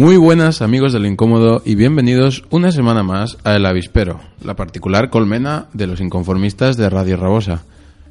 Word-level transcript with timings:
Muy 0.00 0.16
buenas 0.16 0.62
amigos 0.62 0.94
del 0.94 1.04
incómodo 1.04 1.60
y 1.62 1.74
bienvenidos 1.74 2.44
una 2.48 2.72
semana 2.72 3.02
más 3.02 3.36
a 3.44 3.56
El 3.56 3.66
Avispero, 3.66 4.18
la 4.42 4.56
particular 4.56 5.10
colmena 5.10 5.66
de 5.74 5.86
los 5.86 6.00
inconformistas 6.00 6.78
de 6.78 6.88
Radio 6.88 7.18
Rabosa. 7.18 7.64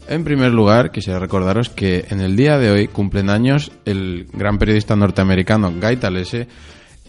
En 0.08 0.24
primer 0.24 0.52
lugar, 0.52 0.92
quisiera 0.92 1.18
recordaros 1.18 1.70
que 1.70 2.06
en 2.12 2.22
el 2.22 2.36
día 2.36 2.60
de 2.60 2.70
hoy 2.70 2.88
cumplen 2.90 3.32
años 3.32 3.72
el 3.86 4.28
gran 4.32 4.60
periodista 4.60 4.96
norteamericano 4.96 5.74
Guy 5.82 5.98
Talese 5.98 6.48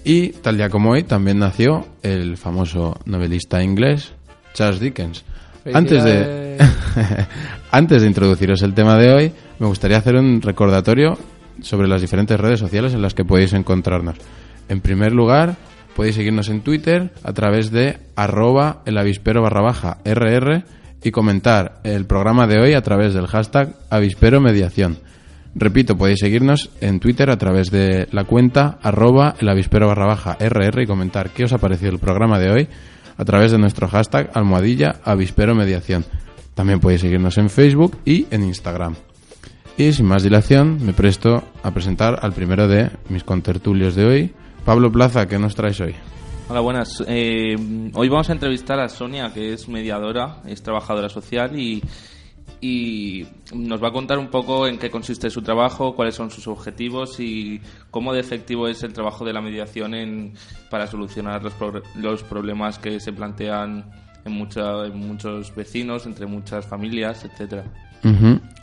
y 0.03 0.31
tal 0.31 0.57
día 0.57 0.71
como 0.71 0.93
hoy 0.93 1.03
también 1.03 1.41
nació 1.41 1.87
el 2.03 2.39
famoso 2.39 2.99
novelista 3.05 3.63
inglés 3.63 4.15
Charles 4.55 4.81
Dickens. 4.81 5.27
Antes 5.75 6.05
de, 6.05 6.57
antes 7.71 8.01
de 8.01 8.09
introduciros 8.09 8.63
el 8.63 8.73
tema 8.73 8.97
de 8.97 9.13
hoy, 9.13 9.33
me 9.59 9.67
gustaría 9.67 9.99
hacer 9.99 10.17
un 10.17 10.41
recordatorio 10.41 11.19
sobre 11.61 11.87
las 11.87 12.01
diferentes 12.01 12.41
redes 12.41 12.61
sociales 12.61 12.95
en 12.95 13.03
las 13.03 13.13
que 13.13 13.27
podéis 13.27 13.53
encontrarnos. 13.53 14.17
En 14.71 14.81
primer 14.81 15.13
lugar, 15.13 15.57
podéis 15.97 16.15
seguirnos 16.15 16.49
en 16.49 16.61
Twitter 16.61 17.13
a 17.25 17.33
través 17.33 17.73
de 17.73 17.99
arroba 18.15 18.83
el 18.87 18.95
barra 18.95 19.61
baja 19.63 19.99
rr 20.05 20.65
y 21.03 21.11
comentar 21.11 21.81
el 21.83 22.07
programa 22.07 22.47
de 22.47 22.61
hoy 22.61 22.75
a 22.75 22.83
través 22.83 23.13
del 23.13 23.27
hashtag 23.27 23.75
avispero 23.91 24.41
mediación. 24.41 24.99
Repito, 25.57 25.99
podéis 25.99 26.21
seguirnos 26.21 26.71
en 26.81 27.01
Twitter 27.01 27.31
a 27.31 27.37
través 27.37 27.73
de 27.73 28.07
la 28.13 28.23
cuenta 28.23 28.79
arroba 28.81 29.35
el 29.41 29.49
avispero 29.49 29.89
barra 29.89 30.07
baja 30.07 30.39
rr 30.39 30.83
y 30.83 30.87
comentar 30.87 31.31
qué 31.31 31.45
os 31.45 31.53
ha 31.53 31.59
parecido 31.59 31.91
el 31.91 31.99
programa 31.99 32.39
de 32.39 32.53
hoy 32.53 32.69
a 33.17 33.25
través 33.25 33.51
de 33.51 33.59
nuestro 33.59 33.89
hashtag 33.89 34.31
almohadilla 34.35 35.01
avispero 35.03 35.57
mediación. 35.57 36.05
También 36.55 36.79
podéis 36.79 37.01
seguirnos 37.01 37.39
en 37.39 37.51
Facebook 37.51 37.99
y 38.05 38.29
en 38.31 38.45
Instagram. 38.45 38.95
Y 39.77 39.93
sin 39.95 40.07
más 40.07 40.23
dilación, 40.23 40.79
me 40.85 40.93
presto 40.93 41.43
a 41.65 41.73
presentar 41.73 42.21
al 42.23 42.33
primero 42.33 42.69
de 42.69 42.91
mis 43.09 43.25
contertulios 43.25 43.97
de 43.97 44.05
hoy, 44.05 44.35
Pablo 44.65 44.91
Plaza, 44.93 45.27
¿qué 45.27 45.39
nos 45.39 45.55
traes 45.55 45.81
hoy? 45.81 45.95
Hola, 46.49 46.61
buenas. 46.61 47.03
Eh, 47.07 47.57
hoy 47.95 48.09
vamos 48.09 48.29
a 48.29 48.33
entrevistar 48.33 48.79
a 48.81 48.89
Sonia, 48.89 49.33
que 49.33 49.53
es 49.53 49.69
mediadora, 49.69 50.39
es 50.47 50.63
trabajadora 50.63 51.09
social 51.09 51.59
y, 51.59 51.83
y 52.61 53.27
nos 53.55 53.83
va 53.83 53.89
a 53.89 53.93
contar 53.93 54.19
un 54.19 54.29
poco 54.29 54.67
en 54.67 54.79
qué 54.79 54.91
consiste 54.91 55.31
su 55.31 55.43
trabajo, 55.43 55.95
cuáles 55.95 56.15
son 56.17 56.31
sus 56.31 56.47
objetivos 56.49 57.21
y 57.21 57.61
cómo 57.91 58.13
de 58.13 58.21
efectivo 58.21 58.67
es 58.69 58.83
el 58.83 58.93
trabajo 58.93 59.25
de 59.25 59.33
la 59.33 59.41
mediación 59.41 59.95
en, 59.95 60.35
para 60.71 60.87
solucionar 60.87 61.43
los, 61.43 61.55
los 61.97 62.23
problemas 62.25 62.79
que 62.79 62.99
se 63.01 63.13
plantean 63.13 63.91
en, 64.25 64.33
mucha- 64.33 64.87
en 64.87 64.99
muchos 64.99 65.55
vecinos, 65.55 66.05
entre 66.07 66.27
muchas 66.27 66.67
familias, 66.67 67.25
etcétera. 67.25 67.65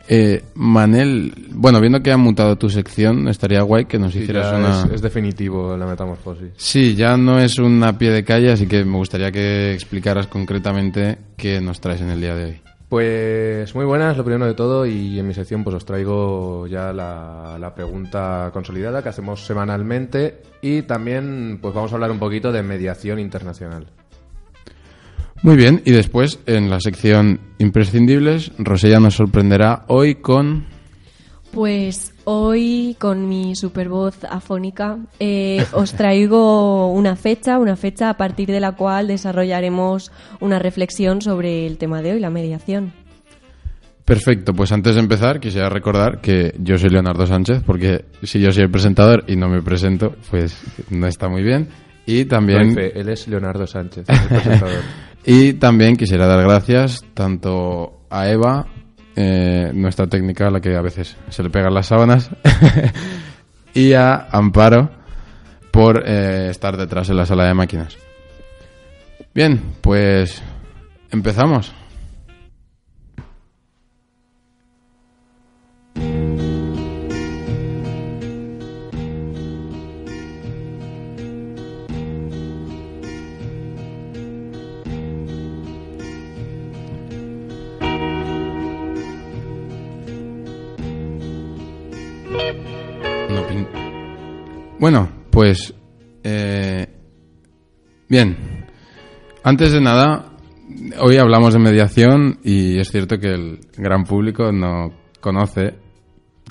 Eh, 0.10 0.42
Manel, 0.56 1.34
bueno, 1.52 1.82
viendo 1.82 2.02
que 2.02 2.12
ha 2.14 2.18
mutado 2.18 2.56
tu 2.56 2.70
sección, 2.70 3.28
estaría 3.28 3.62
guay 3.62 3.86
que 3.86 4.00
nos 4.00 4.14
Sí, 4.14 4.20
hicieras 4.20 4.54
una... 4.54 4.86
es, 4.86 4.94
es 4.94 5.02
definitivo 5.02 5.76
la 5.76 5.86
metamorfosis. 5.86 6.52
Sí, 6.56 6.96
ya 6.96 7.18
no 7.18 7.40
es 7.40 7.60
una 7.60 7.98
pie 7.98 8.12
de 8.12 8.24
calle, 8.24 8.52
así 8.54 8.68
que 8.68 8.86
me 8.86 8.96
gustaría 8.98 9.32
que 9.34 9.74
explicaras 9.74 10.28
concretamente 10.28 11.18
qué 11.36 11.60
nos 11.60 11.82
traes 11.82 12.00
en 12.02 12.10
el 12.10 12.22
día 12.22 12.36
de 12.36 12.46
hoy. 12.46 12.62
Pues 12.88 13.76
muy 13.76 13.84
buenas, 13.84 14.16
lo 14.16 14.24
primero 14.24 14.46
de 14.46 14.54
todo, 14.54 14.86
y 14.86 15.20
en 15.20 15.28
mi 15.28 15.34
sección 15.34 15.66
pues 15.66 15.76
os 15.76 15.84
traigo 15.84 16.68
ya 16.68 16.94
la, 16.94 17.58
la 17.60 17.76
pregunta 17.76 18.50
consolidada 18.54 19.04
que 19.04 19.10
hacemos 19.10 19.46
semanalmente 19.46 20.42
y 20.62 20.84
también 20.84 21.60
pues 21.62 21.74
vamos 21.74 21.92
a 21.92 21.96
hablar 21.96 22.12
un 22.12 22.20
poquito 22.20 22.54
de 22.54 22.64
mediación 22.64 23.20
internacional. 23.20 23.88
Muy 25.44 25.56
bien, 25.56 25.82
y 25.86 25.92
después 25.92 26.40
en 26.48 26.70
la 26.70 26.80
sección 26.80 27.40
imprescindibles, 27.60 28.52
Rosella 28.58 29.00
nos 29.00 29.16
sorprenderá 29.16 29.86
hoy 29.88 30.16
con... 30.16 30.66
Pues 31.52 32.14
hoy 32.26 32.96
con 33.00 33.30
mi 33.30 33.56
super 33.56 33.88
voz 33.88 34.24
afónica 34.26 34.98
eh, 35.20 35.66
os 35.72 35.94
traigo 35.94 36.92
una 36.92 37.16
fecha, 37.16 37.58
una 37.58 37.76
fecha 37.78 38.10
a 38.10 38.18
partir 38.18 38.50
de 38.50 38.60
la 38.60 38.74
cual 38.74 39.08
desarrollaremos 39.08 40.12
una 40.42 40.60
reflexión 40.60 41.22
sobre 41.22 41.66
el 41.66 41.78
tema 41.78 42.02
de 42.02 42.14
hoy, 42.14 42.20
la 42.20 42.30
mediación. 42.30 42.92
Perfecto, 44.04 44.54
pues 44.54 44.72
antes 44.72 44.96
de 44.96 45.02
empezar 45.02 45.40
quisiera 45.40 45.70
recordar 45.70 46.20
que 46.20 46.54
yo 46.60 46.78
soy 46.78 46.90
Leonardo 46.90 47.26
Sánchez, 47.26 47.64
porque 47.66 48.06
si 48.24 48.40
yo 48.40 48.52
soy 48.52 48.64
el 48.64 48.72
presentador 48.72 49.24
y 49.28 49.36
no 49.36 49.48
me 49.48 49.62
presento, 49.62 50.16
pues 50.30 50.60
no 50.90 51.08
está 51.08 51.30
muy 51.30 51.44
bien. 51.44 51.70
Y 52.06 52.26
también... 52.26 52.78
Él 52.78 53.10
es 53.10 53.28
Leonardo 53.28 53.68
Sánchez, 53.68 54.06
el 54.08 54.28
presentador. 54.28 54.84
Y 55.30 55.56
también 55.56 55.98
quisiera 55.98 56.26
dar 56.26 56.42
gracias 56.42 57.04
tanto 57.14 58.00
a 58.10 58.30
Eva, 58.30 58.66
eh, 59.14 59.72
nuestra 59.74 60.08
técnica, 60.08 60.48
a 60.48 60.50
la 60.50 60.62
que 60.62 60.74
a 60.74 60.82
veces 60.82 61.18
se 61.28 61.44
le 61.44 61.50
pegan 61.50 61.74
las 61.74 61.88
sábanas, 61.88 62.32
y 63.74 63.92
a 63.92 64.30
Amparo 64.32 64.90
por 65.70 66.02
eh, 66.08 66.48
estar 66.50 66.78
detrás 66.78 67.10
en 67.10 67.18
la 67.18 67.26
sala 67.26 67.44
de 67.44 67.54
máquinas. 67.54 67.98
Bien, 69.34 69.62
pues 69.82 70.42
empezamos. 71.12 71.74
Bueno, 94.80 95.10
pues... 95.32 95.74
eh, 96.24 96.88
bien. 98.08 98.66
Antes 99.44 99.72
de 99.72 99.82
nada, 99.82 100.34
hoy 101.00 101.18
hablamos 101.18 101.54
de 101.54 101.60
mediación 101.60 102.40
y 102.44 102.80
es 102.80 102.92
cierto 102.92 103.18
que 103.18 103.34
el 103.34 103.60
gran 103.76 104.04
público 104.04 104.52
no 104.52 104.94
conoce 105.20 105.76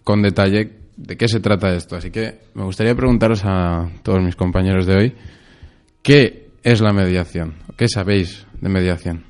con 0.02 0.22
detalle 0.22 0.72
de 0.96 1.16
qué 1.16 1.28
se 1.28 1.40
trata 1.40 1.74
esto. 1.74 1.96
Así 1.96 2.10
que 2.10 2.40
me 2.54 2.64
gustaría 2.64 2.94
preguntaros 2.94 3.42
a 3.44 3.88
todos 4.02 4.22
mis 4.22 4.34
compañeros 4.34 4.86
de 4.86 4.96
hoy, 4.96 5.14
¿qué 6.02 6.50
es 6.62 6.80
la 6.80 6.92
mediación? 6.92 7.54
¿Qué 7.76 7.86
sabéis 7.86 8.46
de 8.60 8.68
mediación? 8.68 9.24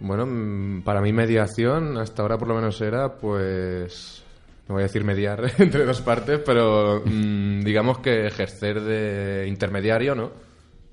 Bueno, 0.00 0.24
mm, 0.26 0.82
para 0.82 1.00
mí 1.02 1.12
mediación 1.12 1.98
hasta 1.98 2.22
ahora 2.22 2.38
por 2.38 2.48
lo 2.48 2.54
menos 2.54 2.80
era 2.80 3.16
pues 3.16 4.21
no 4.68 4.74
voy 4.74 4.82
a 4.82 4.86
decir 4.86 5.04
mediar 5.04 5.52
entre 5.58 5.84
dos 5.84 6.00
partes, 6.00 6.40
pero 6.44 7.02
mm, 7.04 7.60
digamos 7.62 7.98
que 7.98 8.26
ejercer 8.26 8.80
de 8.80 9.46
intermediario, 9.48 10.14
¿no? 10.14 10.30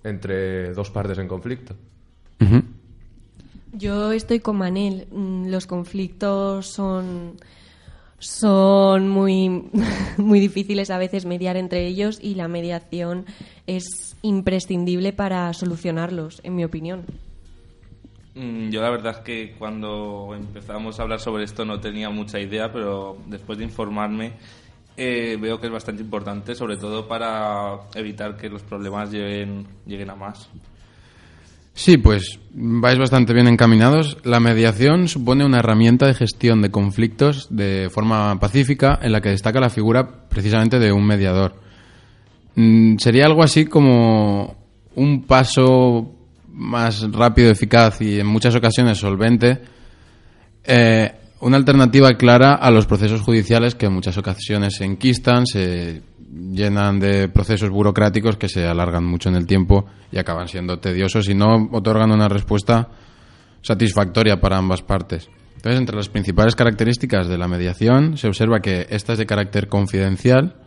Entre 0.03 0.73
dos 0.73 0.89
partes 0.91 1.17
en 1.17 1.27
conflicto. 1.27 1.75
Yo 3.71 4.11
estoy 4.11 4.39
con 4.39 4.57
Manel. 4.57 5.07
Mm, 5.11 5.49
Los 5.49 5.67
conflictos 5.67 6.67
son 6.67 7.37
son 8.19 9.07
muy 9.07 9.69
muy 10.17 10.39
difíciles 10.39 10.89
a 10.89 10.97
veces 10.97 11.25
mediar 11.25 11.55
entre 11.55 11.87
ellos 11.87 12.19
y 12.21 12.35
la 12.35 12.47
mediación 12.47 13.25
es 13.65 14.17
imprescindible 14.21 15.13
para 15.13 15.53
solucionarlos, 15.53 16.41
en 16.43 16.55
mi 16.55 16.65
opinión. 16.65 17.05
Mm, 18.39 18.69
Yo 18.69 18.81
la 18.81 18.89
verdad 18.89 19.17
es 19.17 19.19
que 19.19 19.55
cuando 19.59 20.33
empezamos 20.33 20.97
a 20.97 21.03
hablar 21.03 21.19
sobre 21.19 21.43
esto 21.43 21.65
no 21.65 21.81
tenía 21.81 22.09
mucha 22.09 22.39
idea, 22.39 22.71
pero 22.71 23.17
después 23.27 23.57
de 23.57 23.65
informarme 23.65 24.31
eh, 24.95 25.37
veo 25.39 25.59
que 25.59 25.67
es 25.67 25.73
bastante 25.73 26.03
importante, 26.03 26.55
sobre 26.55 26.77
todo 26.77 27.05
para 27.05 27.81
evitar 27.95 28.37
que 28.37 28.47
los 28.49 28.63
problemas 28.63 29.11
lleguen, 29.11 29.67
lleguen 29.85 30.09
a 30.09 30.15
más. 30.15 30.49
Sí, 31.73 31.97
pues 31.97 32.39
vais 32.53 32.97
bastante 32.97 33.33
bien 33.33 33.47
encaminados. 33.47 34.17
La 34.23 34.39
mediación 34.39 35.09
supone 35.09 35.45
una 35.45 35.59
herramienta 35.59 36.07
de 36.07 36.13
gestión 36.13 36.61
de 36.61 36.71
conflictos 36.71 37.47
de 37.49 37.89
forma 37.89 38.39
pacífica 38.39 38.99
en 39.01 39.11
la 39.11 39.21
que 39.21 39.29
destaca 39.29 39.59
la 39.59 39.69
figura 39.69 40.27
precisamente 40.29 40.79
de 40.79 40.93
un 40.93 41.05
mediador. 41.05 41.55
Mm, 42.55 42.97
sería 42.97 43.25
algo 43.25 43.43
así 43.43 43.65
como 43.65 44.55
un 44.95 45.23
paso 45.23 46.18
más 46.59 47.09
rápido, 47.11 47.49
eficaz 47.49 48.01
y 48.01 48.19
en 48.19 48.27
muchas 48.27 48.53
ocasiones 48.53 48.97
solvente, 48.97 49.61
eh, 50.65 51.11
una 51.39 51.55
alternativa 51.55 52.13
clara 52.15 52.55
a 52.55 52.69
los 52.69 52.85
procesos 52.85 53.21
judiciales 53.21 53.75
que 53.75 53.85
en 53.85 53.93
muchas 53.93 54.17
ocasiones 54.17 54.75
se 54.75 54.83
enquistan, 54.83 55.45
se 55.47 56.01
llenan 56.51 56.99
de 56.99 57.29
procesos 57.29 57.69
burocráticos 57.69 58.35
que 58.35 58.49
se 58.49 58.67
alargan 58.67 59.05
mucho 59.05 59.29
en 59.29 59.35
el 59.35 59.47
tiempo 59.47 59.85
y 60.11 60.19
acaban 60.19 60.49
siendo 60.49 60.79
tediosos 60.79 61.29
y 61.29 61.33
no 61.33 61.69
otorgan 61.71 62.11
una 62.11 62.27
respuesta 62.27 62.89
satisfactoria 63.61 64.41
para 64.41 64.57
ambas 64.57 64.81
partes. 64.81 65.29
Entonces, 65.55 65.79
entre 65.79 65.95
las 65.95 66.09
principales 66.09 66.55
características 66.55 67.27
de 67.29 67.37
la 67.37 67.47
mediación 67.47 68.17
se 68.17 68.27
observa 68.27 68.59
que 68.59 68.87
esta 68.89 69.13
es 69.13 69.19
de 69.19 69.25
carácter 69.25 69.69
confidencial 69.69 70.57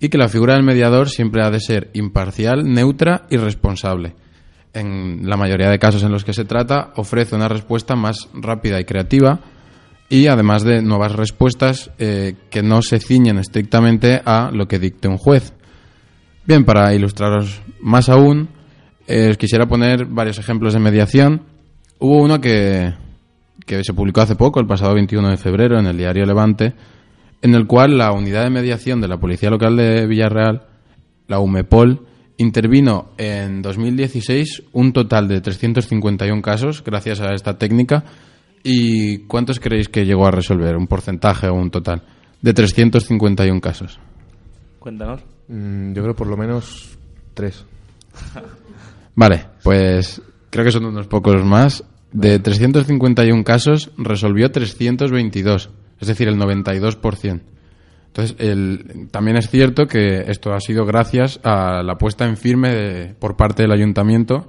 y 0.00 0.08
que 0.08 0.18
la 0.18 0.28
figura 0.28 0.54
del 0.54 0.64
mediador 0.64 1.08
siempre 1.08 1.42
ha 1.44 1.50
de 1.50 1.60
ser 1.60 1.90
imparcial, 1.94 2.64
neutra 2.64 3.26
y 3.30 3.36
responsable. 3.36 4.16
En 4.74 5.28
la 5.28 5.36
mayoría 5.36 5.70
de 5.70 5.78
casos 5.78 6.02
en 6.02 6.10
los 6.12 6.24
que 6.24 6.32
se 6.32 6.44
trata, 6.44 6.92
ofrece 6.96 7.36
una 7.36 7.48
respuesta 7.48 7.94
más 7.94 8.28
rápida 8.34 8.80
y 8.80 8.84
creativa 8.84 9.40
y 10.08 10.26
además 10.26 10.64
de 10.64 10.82
nuevas 10.82 11.12
respuestas 11.12 11.90
eh, 11.98 12.34
que 12.50 12.62
no 12.62 12.82
se 12.82 12.98
ciñen 12.98 13.38
estrictamente 13.38 14.20
a 14.24 14.50
lo 14.52 14.66
que 14.66 14.78
dicte 14.78 15.08
un 15.08 15.16
juez. 15.16 15.54
Bien, 16.46 16.64
para 16.64 16.94
ilustraros 16.94 17.62
más 17.80 18.08
aún, 18.08 18.48
eh, 19.06 19.30
os 19.30 19.38
quisiera 19.38 19.66
poner 19.66 20.06
varios 20.06 20.38
ejemplos 20.38 20.74
de 20.74 20.80
mediación. 20.80 21.42
Hubo 21.98 22.22
uno 22.22 22.40
que, 22.40 22.92
que 23.64 23.82
se 23.82 23.94
publicó 23.94 24.20
hace 24.20 24.36
poco, 24.36 24.60
el 24.60 24.66
pasado 24.66 24.94
21 24.94 25.30
de 25.30 25.36
febrero, 25.36 25.78
en 25.78 25.86
el 25.86 25.96
diario 25.96 26.26
Levante, 26.26 26.74
en 27.40 27.54
el 27.54 27.66
cual 27.66 27.96
la 27.96 28.12
unidad 28.12 28.44
de 28.44 28.50
mediación 28.50 29.00
de 29.00 29.08
la 29.08 29.18
Policía 29.18 29.50
Local 29.50 29.76
de 29.76 30.06
Villarreal, 30.06 30.66
la 31.28 31.38
UMEPOL, 31.38 32.06
intervino 32.36 33.10
en 33.16 33.62
2016 33.62 34.64
un 34.72 34.92
total 34.92 35.28
de 35.28 35.40
351 35.40 36.42
casos 36.42 36.82
gracias 36.84 37.20
a 37.20 37.32
esta 37.34 37.58
técnica 37.58 38.04
¿Y 38.66 39.18
cuántos 39.26 39.60
creéis 39.60 39.90
que 39.90 40.06
llegó 40.06 40.26
a 40.26 40.30
resolver? 40.30 40.74
¿Un 40.74 40.86
porcentaje 40.86 41.48
o 41.48 41.54
un 41.54 41.70
total? 41.70 42.02
De 42.40 42.54
351 42.54 43.60
casos. 43.60 44.00
Cuéntanos. 44.78 45.20
Mm, 45.48 45.92
yo 45.92 46.02
creo 46.02 46.16
por 46.16 46.26
lo 46.26 46.38
menos 46.38 46.96
tres. 47.34 47.66
vale, 49.14 49.44
pues 49.62 50.22
creo 50.48 50.64
que 50.64 50.72
son 50.72 50.86
unos 50.86 51.06
pocos 51.06 51.44
más. 51.44 51.84
De 52.10 52.38
351 52.38 53.44
casos 53.44 53.90
resolvió 53.98 54.50
322, 54.50 55.70
es 56.00 56.08
decir, 56.08 56.28
el 56.28 56.38
92%. 56.38 57.40
Entonces, 58.16 58.36
el, 58.38 59.08
también 59.10 59.36
es 59.36 59.50
cierto 59.50 59.86
que 59.86 60.20
esto 60.28 60.52
ha 60.52 60.60
sido 60.60 60.86
gracias 60.86 61.40
a 61.42 61.82
la 61.82 61.98
puesta 61.98 62.24
en 62.24 62.36
firme 62.36 63.16
por 63.18 63.36
parte 63.36 63.62
del 63.62 63.72
ayuntamiento 63.72 64.48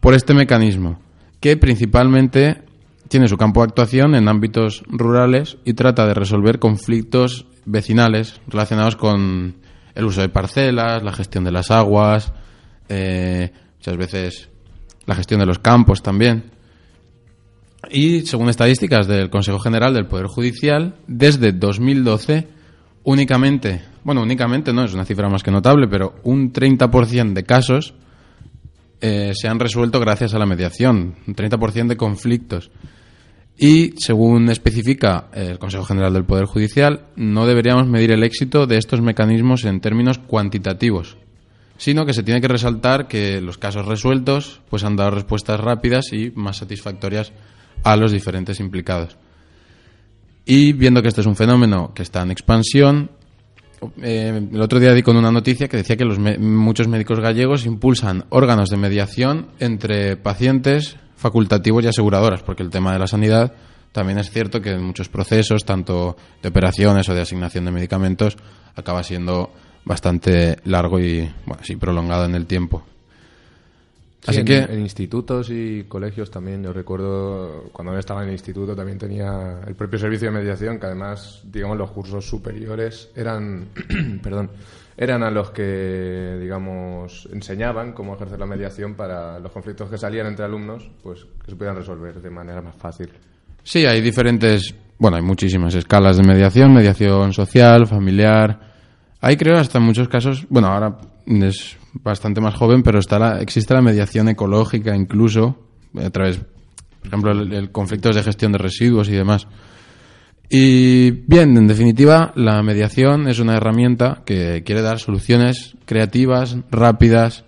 por 0.00 0.12
este 0.12 0.34
mecanismo, 0.34 1.00
que 1.40 1.56
principalmente 1.56 2.64
tiene 3.08 3.26
su 3.26 3.38
campo 3.38 3.62
de 3.62 3.68
actuación 3.68 4.14
en 4.14 4.28
ámbitos 4.28 4.82
rurales 4.86 5.56
y 5.64 5.72
trata 5.72 6.06
de 6.06 6.12
resolver 6.12 6.58
conflictos 6.58 7.46
vecinales 7.64 8.38
relacionados 8.46 8.96
con 8.96 9.56
el 9.94 10.04
uso 10.04 10.20
de 10.20 10.28
parcelas, 10.28 11.02
la 11.02 11.12
gestión 11.14 11.44
de 11.44 11.52
las 11.52 11.70
aguas, 11.70 12.34
eh, 12.90 13.50
muchas 13.78 13.96
veces 13.96 14.50
la 15.06 15.14
gestión 15.14 15.40
de 15.40 15.46
los 15.46 15.58
campos 15.58 16.02
también. 16.02 16.50
Y 17.90 18.26
según 18.26 18.50
estadísticas 18.50 19.08
del 19.08 19.30
Consejo 19.30 19.58
General 19.58 19.94
del 19.94 20.06
Poder 20.06 20.26
Judicial, 20.26 20.96
desde 21.06 21.52
2012 21.52 22.57
únicamente, 23.04 23.82
bueno, 24.04 24.22
únicamente 24.22 24.72
no, 24.72 24.84
es 24.84 24.94
una 24.94 25.04
cifra 25.04 25.28
más 25.28 25.42
que 25.42 25.50
notable, 25.50 25.88
pero 25.88 26.16
un 26.24 26.52
30% 26.52 27.32
de 27.32 27.44
casos 27.44 27.94
eh, 29.00 29.32
se 29.34 29.48
han 29.48 29.60
resuelto 29.60 30.00
gracias 30.00 30.34
a 30.34 30.38
la 30.38 30.46
mediación, 30.46 31.16
un 31.26 31.34
30% 31.34 31.88
de 31.88 31.96
conflictos. 31.96 32.70
Y, 33.60 33.94
según 33.98 34.50
especifica 34.50 35.30
el 35.32 35.58
Consejo 35.58 35.84
General 35.84 36.12
del 36.12 36.24
Poder 36.24 36.44
Judicial, 36.44 37.06
no 37.16 37.44
deberíamos 37.44 37.88
medir 37.88 38.12
el 38.12 38.22
éxito 38.22 38.66
de 38.66 38.78
estos 38.78 39.00
mecanismos 39.00 39.64
en 39.64 39.80
términos 39.80 40.18
cuantitativos, 40.18 41.16
sino 41.76 42.06
que 42.06 42.14
se 42.14 42.22
tiene 42.22 42.40
que 42.40 42.46
resaltar 42.46 43.08
que 43.08 43.40
los 43.40 43.58
casos 43.58 43.86
resueltos 43.86 44.60
pues, 44.70 44.84
han 44.84 44.94
dado 44.94 45.10
respuestas 45.10 45.58
rápidas 45.58 46.12
y 46.12 46.30
más 46.36 46.58
satisfactorias 46.58 47.32
a 47.82 47.96
los 47.96 48.12
diferentes 48.12 48.60
implicados. 48.60 49.16
Y 50.50 50.72
viendo 50.72 51.02
que 51.02 51.08
este 51.08 51.20
es 51.20 51.26
un 51.26 51.36
fenómeno 51.36 51.92
que 51.94 52.02
está 52.02 52.22
en 52.22 52.30
expansión, 52.30 53.10
eh, 54.00 54.48
el 54.50 54.60
otro 54.62 54.80
día 54.80 54.94
di 54.94 55.02
con 55.02 55.18
una 55.18 55.30
noticia 55.30 55.68
que 55.68 55.76
decía 55.76 55.98
que 55.98 56.06
los 56.06 56.18
muchos 56.18 56.88
médicos 56.88 57.20
gallegos 57.20 57.66
impulsan 57.66 58.24
órganos 58.30 58.70
de 58.70 58.78
mediación 58.78 59.48
entre 59.58 60.16
pacientes 60.16 60.96
facultativos 61.16 61.84
y 61.84 61.88
aseguradoras, 61.88 62.42
porque 62.42 62.62
el 62.62 62.70
tema 62.70 62.94
de 62.94 62.98
la 62.98 63.06
sanidad 63.06 63.52
también 63.92 64.18
es 64.18 64.30
cierto 64.30 64.62
que 64.62 64.70
en 64.70 64.84
muchos 64.84 65.10
procesos, 65.10 65.66
tanto 65.66 66.16
de 66.40 66.48
operaciones 66.48 67.06
o 67.10 67.14
de 67.14 67.20
asignación 67.20 67.66
de 67.66 67.70
medicamentos, 67.72 68.38
acaba 68.74 69.02
siendo 69.02 69.52
bastante 69.84 70.60
largo 70.64 70.98
y 70.98 71.30
bueno, 71.44 71.62
prolongado 71.78 72.24
en 72.24 72.34
el 72.34 72.46
tiempo. 72.46 72.84
Así 74.28 74.44
que 74.44 74.58
en 74.58 74.80
institutos 74.80 75.48
y 75.50 75.84
colegios 75.84 76.30
también, 76.30 76.62
yo 76.62 76.72
recuerdo 76.72 77.64
cuando 77.72 77.96
estaba 77.98 78.22
en 78.22 78.28
el 78.28 78.34
instituto 78.34 78.76
también 78.76 78.98
tenía 78.98 79.60
el 79.66 79.74
propio 79.74 79.98
servicio 79.98 80.30
de 80.30 80.38
mediación, 80.38 80.78
que 80.78 80.86
además, 80.86 81.40
digamos, 81.44 81.78
los 81.78 81.90
cursos 81.90 82.28
superiores 82.28 83.10
eran, 83.16 83.68
perdón, 84.22 84.50
eran 84.98 85.22
a 85.22 85.30
los 85.30 85.50
que, 85.50 86.36
digamos, 86.40 87.26
enseñaban 87.32 87.92
cómo 87.92 88.16
ejercer 88.16 88.38
la 88.38 88.46
mediación 88.46 88.94
para 88.94 89.38
los 89.38 89.50
conflictos 89.50 89.88
que 89.88 89.96
salían 89.96 90.26
entre 90.26 90.44
alumnos, 90.44 90.90
pues 91.02 91.24
que 91.24 91.50
se 91.50 91.56
pudieran 91.56 91.76
resolver 91.76 92.20
de 92.20 92.30
manera 92.30 92.60
más 92.60 92.76
fácil. 92.76 93.08
Sí, 93.62 93.86
hay 93.86 94.00
diferentes, 94.00 94.74
bueno, 94.98 95.16
hay 95.16 95.22
muchísimas 95.22 95.74
escalas 95.74 96.16
de 96.16 96.24
mediación, 96.24 96.74
mediación 96.74 97.32
social, 97.32 97.86
familiar. 97.86 98.58
Hay, 99.20 99.36
creo, 99.36 99.56
hasta 99.56 99.78
en 99.78 99.84
muchos 99.84 100.08
casos, 100.08 100.46
bueno, 100.50 100.68
ahora 100.68 100.98
es 101.28 101.76
bastante 101.92 102.40
más 102.40 102.54
joven, 102.54 102.82
pero 102.82 102.98
está 102.98 103.18
la, 103.18 103.40
existe 103.40 103.74
la 103.74 103.82
mediación 103.82 104.28
ecológica 104.28 104.96
incluso, 104.96 105.58
a 105.94 106.10
través, 106.10 106.38
por 106.38 107.06
ejemplo, 107.06 107.32
el, 107.32 107.70
conflictos 107.70 108.16
de 108.16 108.22
gestión 108.22 108.52
de 108.52 108.58
residuos 108.58 109.08
y 109.08 109.12
demás. 109.12 109.46
Y 110.50 111.10
bien, 111.10 111.56
en 111.56 111.66
definitiva, 111.66 112.32
la 112.34 112.62
mediación 112.62 113.28
es 113.28 113.38
una 113.38 113.56
herramienta 113.56 114.22
que 114.24 114.62
quiere 114.64 114.80
dar 114.80 114.98
soluciones 114.98 115.76
creativas, 115.84 116.56
rápidas, 116.70 117.44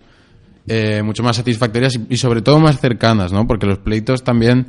eh, 0.66 1.02
mucho 1.02 1.22
más 1.22 1.36
satisfactorias 1.36 1.98
y, 2.08 2.16
sobre 2.18 2.42
todo 2.42 2.60
más 2.60 2.78
cercanas, 2.78 3.32
¿no? 3.32 3.46
Porque 3.46 3.66
los 3.66 3.78
pleitos 3.78 4.22
también 4.22 4.66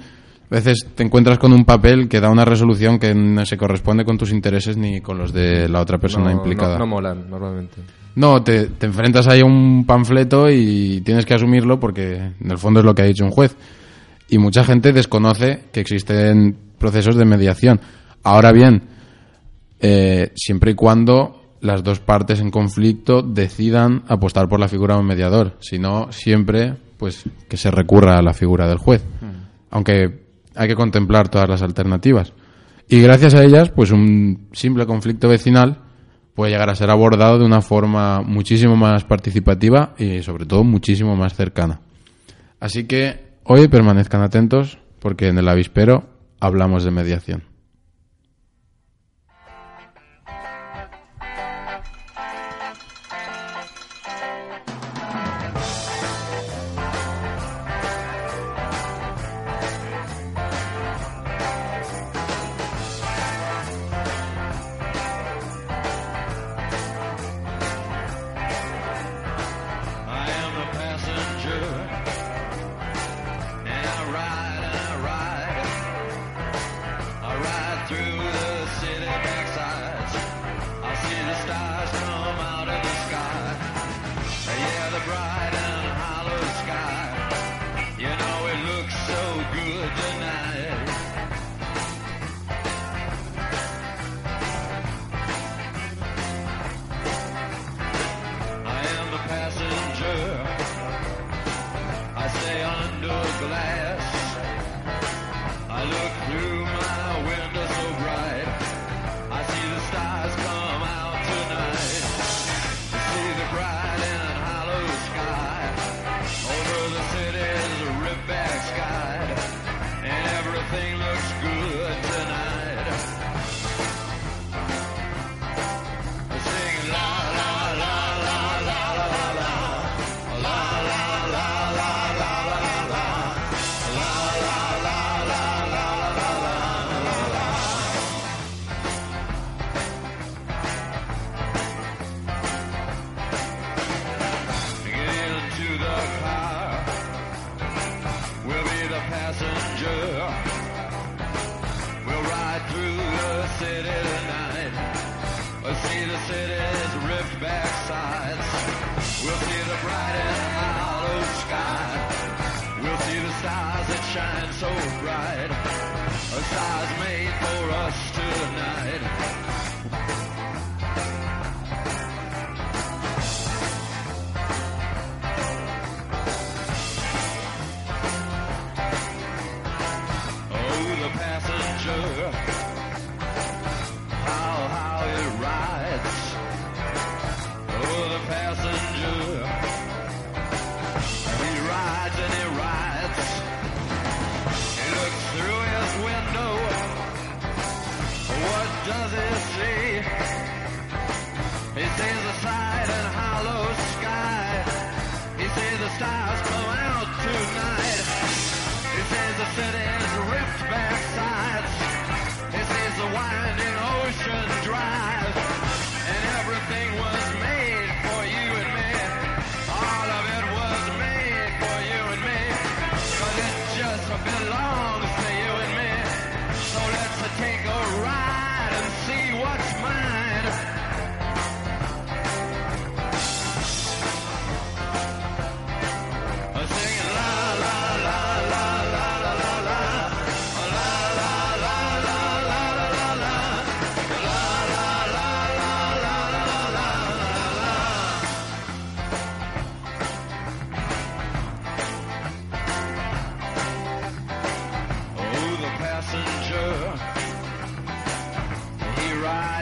a 0.52 0.56
veces 0.56 0.86
te 0.94 1.04
encuentras 1.04 1.40
con 1.40 1.54
un 1.54 1.64
papel 1.64 2.10
que 2.10 2.20
da 2.20 2.30
una 2.30 2.46
resolución 2.46 3.00
que 3.00 3.16
no 3.16 3.46
se 3.46 3.58
corresponde 3.58 4.04
con 4.04 4.18
tus 4.18 4.32
intereses 4.32 4.78
ni 4.78 5.00
con 5.00 5.18
los 5.18 5.32
de 5.32 5.70
la 5.70 5.82
otra 5.82 5.98
persona 5.98 6.32
implicada. 6.32 6.74
No, 6.74 6.80
no, 6.80 6.88
molan, 6.88 7.30
normalmente. 7.30 7.78
No, 8.16 8.44
te, 8.44 8.68
te 8.68 8.86
enfrentas 8.86 9.28
ahí 9.28 9.40
a 9.40 9.46
un 9.46 9.86
panfleto 9.86 10.50
y 10.50 11.02
tienes 11.02 11.26
que 11.26 11.34
asumirlo 11.34 11.80
porque 11.80 12.16
en 12.16 12.52
el 12.52 12.58
fondo 12.58 12.82
es 12.82 12.86
lo 12.86 12.94
que 12.94 13.02
ha 13.02 13.06
dicho 13.06 13.24
un 13.24 13.32
juez. 13.32 13.56
Y 14.30 14.38
mucha 14.38 14.64
gente 14.64 14.92
desconoce 14.92 15.64
que 15.72 15.80
existen 15.80 16.58
procesos 16.78 17.16
de 17.16 17.26
mediación 17.26 17.80
Ahora 18.24 18.52
bien, 18.52 18.84
eh, 19.80 20.32
siempre 20.36 20.72
y 20.72 20.76
cuando 20.76 21.56
las 21.62 21.84
dos 21.84 22.00
partes 22.00 22.40
en 22.40 22.52
conflicto 22.52 23.22
decidan 23.22 24.04
apostar 24.08 24.48
por 24.48 24.60
la 24.60 24.68
figura 24.68 24.96
de 24.96 25.02
un 25.02 25.08
mediador. 25.08 25.58
Si 25.60 25.80
no, 25.80 26.12
siempre 26.12 26.76
pues 26.98 27.24
que 27.50 27.58
se 27.58 27.72
recurra 27.72 28.18
a 28.18 28.22
la 28.22 28.34
figura 28.34 28.68
del 28.68 28.78
juez. 28.78 29.04
Hmm. 29.22 29.48
Aunque 29.72 30.31
hay 30.56 30.68
que 30.68 30.76
contemplar 30.76 31.30
todas 31.30 31.50
las 31.50 31.62
alternativas. 31.62 32.34
Y 32.88 33.02
gracias 33.02 33.34
a 33.34 33.44
ellas, 33.44 33.70
pues 33.70 33.92
un 33.92 34.50
simple 34.52 34.86
conflicto 34.86 35.30
vecinal 35.30 35.80
puede 36.36 36.52
llegar 36.52 36.70
a 36.70 36.76
ser 36.76 36.90
abordado 36.90 37.40
de 37.40 37.46
una 37.46 37.62
forma 37.62 38.22
muchísimo 38.22 38.76
más 38.76 39.04
participativa 39.04 39.94
y 39.98 40.22
sobre 40.24 40.46
todo 40.46 40.64
muchísimo 40.64 41.16
más 41.16 41.36
cercana. 41.36 41.82
Así 42.60 42.86
que 42.86 43.32
hoy 43.44 43.68
permanezcan 43.68 44.22
atentos 44.22 44.78
porque 45.00 45.28
en 45.28 45.38
el 45.38 45.48
avispero 45.48 46.10
hablamos 46.40 46.84
de 46.84 46.92
mediación. 46.92 47.51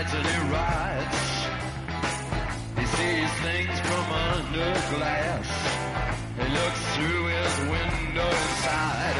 He 0.07 0.37
rides. 0.49 1.21
He 2.77 2.85
sees 2.85 3.31
things 3.43 3.79
from 3.81 4.05
under 4.31 4.71
glass. 4.95 5.49
He 6.39 6.47
looks 6.53 6.81
through 6.95 7.25
his 7.25 7.59
window 7.67 8.29
inside. 8.29 9.17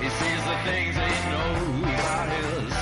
He 0.00 0.08
sees 0.08 0.42
the 0.48 0.58
things 0.64 0.94
he 0.96 1.12
knows 1.28 2.00
are 2.08 2.28
his. 2.40 2.74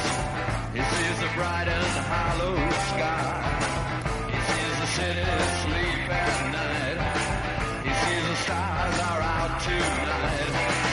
He 0.76 0.82
sees 0.94 1.18
the 1.18 1.30
bright 1.34 1.66
and 1.66 1.96
hollow 2.06 2.56
sky. 2.94 3.34
He 4.30 4.38
sees 4.48 4.74
the 4.82 4.86
city 4.86 5.26
sleep 5.64 6.08
at 6.08 6.36
night. 6.54 6.98
He 7.86 7.92
sees 8.02 8.28
the 8.28 8.36
stars 8.36 9.00
are 9.00 9.22
out 9.22 9.60
tonight. 9.62 10.85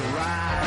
Rise. 0.00 0.63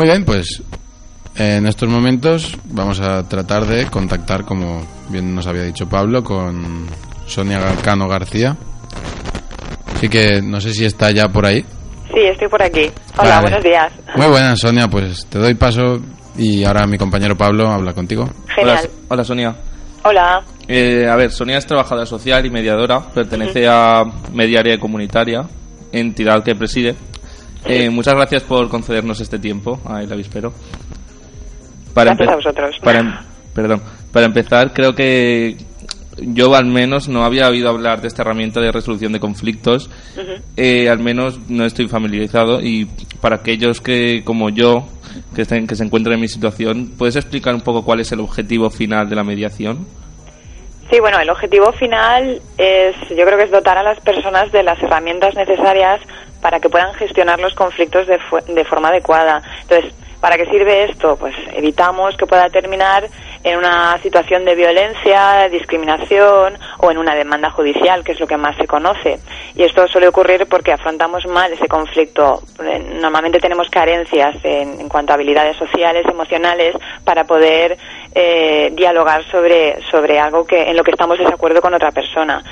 Muy 0.00 0.08
bien, 0.08 0.24
pues 0.24 0.62
en 1.36 1.66
estos 1.66 1.86
momentos 1.86 2.56
vamos 2.64 2.98
a 3.00 3.28
tratar 3.28 3.66
de 3.66 3.84
contactar, 3.84 4.46
como 4.46 4.82
bien 5.10 5.34
nos 5.34 5.46
había 5.46 5.64
dicho 5.64 5.90
Pablo, 5.90 6.24
con 6.24 6.86
Sonia 7.26 7.60
Cano 7.84 8.08
García. 8.08 8.56
Así 9.94 10.08
que 10.08 10.40
no 10.40 10.58
sé 10.58 10.72
si 10.72 10.86
está 10.86 11.10
ya 11.10 11.28
por 11.28 11.44
ahí. 11.44 11.60
Sí, 12.14 12.20
estoy 12.32 12.48
por 12.48 12.62
aquí. 12.62 12.90
Hola, 13.18 13.28
Vale. 13.28 13.40
buenos 13.42 13.62
días. 13.62 13.92
Muy 14.16 14.28
buenas, 14.28 14.58
Sonia, 14.58 14.88
pues 14.88 15.26
te 15.26 15.38
doy 15.38 15.52
paso 15.52 16.00
y 16.34 16.64
ahora 16.64 16.86
mi 16.86 16.96
compañero 16.96 17.36
Pablo 17.36 17.68
habla 17.68 17.92
contigo. 17.92 18.26
Genial. 18.54 18.78
Hola, 18.80 18.90
hola, 19.08 19.24
Sonia. 19.24 19.54
Hola. 20.02 20.42
Eh, 20.66 21.06
a 21.06 21.14
ver, 21.16 21.30
Sonia 21.30 21.58
es 21.58 21.66
trabajadora 21.66 22.06
social 22.06 22.46
y 22.46 22.48
mediadora, 22.48 23.00
pertenece 23.00 23.68
a 23.68 24.02
Mediaria 24.32 24.80
Comunitaria, 24.80 25.42
entidad 25.92 26.42
que 26.42 26.54
preside. 26.54 26.96
Eh, 27.66 27.90
muchas 27.90 28.14
gracias 28.14 28.42
por 28.42 28.68
concedernos 28.68 29.20
este 29.20 29.38
tiempo 29.38 29.80
a 29.84 30.02
El 30.02 30.12
Avispero. 30.12 30.52
Gracias 32.16 32.28
empe- 32.28 32.32
a 32.32 32.36
vosotros. 32.36 32.76
Para, 32.82 33.00
em- 33.00 33.12
perdón, 33.54 33.82
para 34.12 34.26
empezar, 34.26 34.72
creo 34.72 34.94
que 34.94 35.56
yo 36.18 36.54
al 36.54 36.66
menos 36.66 37.08
no 37.08 37.24
había 37.24 37.48
oído 37.48 37.68
hablar 37.68 38.00
de 38.00 38.08
esta 38.08 38.22
herramienta 38.22 38.60
de 38.60 38.72
resolución 38.72 39.12
de 39.12 39.20
conflictos. 39.20 39.90
Eh, 40.56 40.88
al 40.88 40.98
menos 41.00 41.38
no 41.48 41.64
estoy 41.64 41.88
familiarizado 41.88 42.60
y 42.60 42.86
para 43.20 43.36
aquellos 43.36 43.80
que, 43.80 44.22
como 44.24 44.50
yo, 44.50 44.86
que, 45.34 45.42
estén, 45.42 45.66
que 45.66 45.76
se 45.76 45.84
encuentran 45.84 46.14
en 46.14 46.20
mi 46.20 46.28
situación, 46.28 46.92
¿puedes 46.96 47.16
explicar 47.16 47.54
un 47.54 47.60
poco 47.62 47.84
cuál 47.84 48.00
es 48.00 48.12
el 48.12 48.20
objetivo 48.20 48.70
final 48.70 49.08
de 49.08 49.16
la 49.16 49.24
mediación? 49.24 49.86
Sí, 50.90 50.98
bueno, 50.98 51.20
el 51.20 51.30
objetivo 51.30 51.70
final 51.70 52.42
es, 52.58 52.96
yo 53.10 53.24
creo 53.24 53.38
que 53.38 53.44
es 53.44 53.50
dotar 53.52 53.78
a 53.78 53.82
las 53.84 54.00
personas 54.00 54.50
de 54.50 54.64
las 54.64 54.82
herramientas 54.82 55.36
necesarias 55.36 56.00
para 56.40 56.58
que 56.58 56.68
puedan 56.68 56.92
gestionar 56.94 57.38
los 57.38 57.54
conflictos 57.54 58.08
de, 58.08 58.18
de 58.48 58.64
forma 58.64 58.88
adecuada. 58.88 59.40
Entonces, 59.62 59.94
¿para 60.20 60.36
qué 60.36 60.46
sirve 60.46 60.90
esto? 60.90 61.16
Pues 61.16 61.34
evitamos 61.54 62.16
que 62.16 62.26
pueda 62.26 62.50
terminar 62.50 63.08
en 63.42 63.58
una 63.58 63.98
situación 64.02 64.44
de 64.44 64.54
violencia, 64.54 65.48
discriminación 65.48 66.58
o 66.78 66.90
en 66.90 66.98
una 66.98 67.14
demanda 67.14 67.50
judicial, 67.50 68.04
que 68.04 68.12
es 68.12 68.20
lo 68.20 68.26
que 68.26 68.36
más 68.36 68.56
se 68.56 68.66
conoce. 68.66 69.18
Y 69.54 69.62
esto 69.62 69.86
suele 69.88 70.08
ocurrir 70.08 70.46
porque 70.46 70.72
afrontamos 70.72 71.26
mal 71.26 71.52
ese 71.52 71.68
conflicto. 71.68 72.42
Eh, 72.62 72.98
Normalmente 73.00 73.38
tenemos 73.38 73.68
carencias 73.70 74.36
en, 74.42 74.80
en 74.80 74.88
cuanto 74.88 75.12
a 75.12 75.14
habilidades 75.14 75.56
sociales, 75.56 76.04
emocionales, 76.06 76.76
para 77.04 77.24
poder 77.24 77.78
eh, 78.14 78.70
dialogar 78.72 79.24
sobre, 79.30 79.80
sobre 79.90 80.18
algo 80.18 80.46
que, 80.46 80.68
en 80.68 80.76
lo 80.76 80.84
que 80.84 80.90
estamos 80.90 81.18
de 81.18 81.24
desacuerdo 81.24 81.62
con 81.62 81.72
otra 81.74 81.90
persona. 81.92 82.42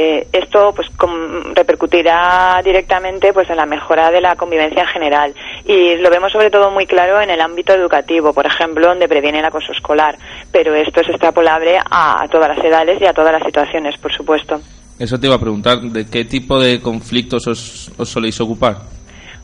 Eh, 0.00 0.28
esto 0.32 0.72
pues 0.76 0.88
com- 0.90 1.52
repercutirá 1.54 2.60
directamente 2.64 3.32
pues 3.32 3.50
en 3.50 3.56
la 3.56 3.66
mejora 3.66 4.12
de 4.12 4.20
la 4.20 4.36
convivencia 4.36 4.82
en 4.82 4.88
general. 4.88 5.34
Y 5.66 5.96
lo 5.96 6.08
vemos 6.08 6.30
sobre 6.30 6.50
todo 6.50 6.70
muy 6.70 6.86
claro 6.86 7.20
en 7.20 7.30
el 7.30 7.40
ámbito 7.40 7.72
educativo 7.72 8.32
por 8.32 8.46
ejemplo 8.46 8.86
donde 8.86 9.08
previene 9.08 9.40
el 9.40 9.44
acoso 9.44 9.72
escolar. 9.72 10.16
Pero 10.52 10.72
esto 10.76 11.00
es 11.00 11.08
extrapolable 11.08 11.78
a, 11.78 12.22
a 12.22 12.28
todas 12.28 12.56
las 12.56 12.64
edades 12.64 13.00
y 13.02 13.06
a 13.06 13.12
todas 13.12 13.32
las 13.32 13.42
situaciones 13.42 13.98
por 13.98 14.12
supuesto. 14.12 14.60
Eso 15.00 15.18
te 15.18 15.26
iba 15.26 15.34
a 15.34 15.40
preguntar, 15.40 15.80
¿de 15.80 16.06
qué 16.06 16.24
tipo 16.24 16.60
de 16.60 16.80
conflictos 16.80 17.48
os, 17.48 17.90
os 17.98 18.08
soléis 18.08 18.40
ocupar? 18.40 18.76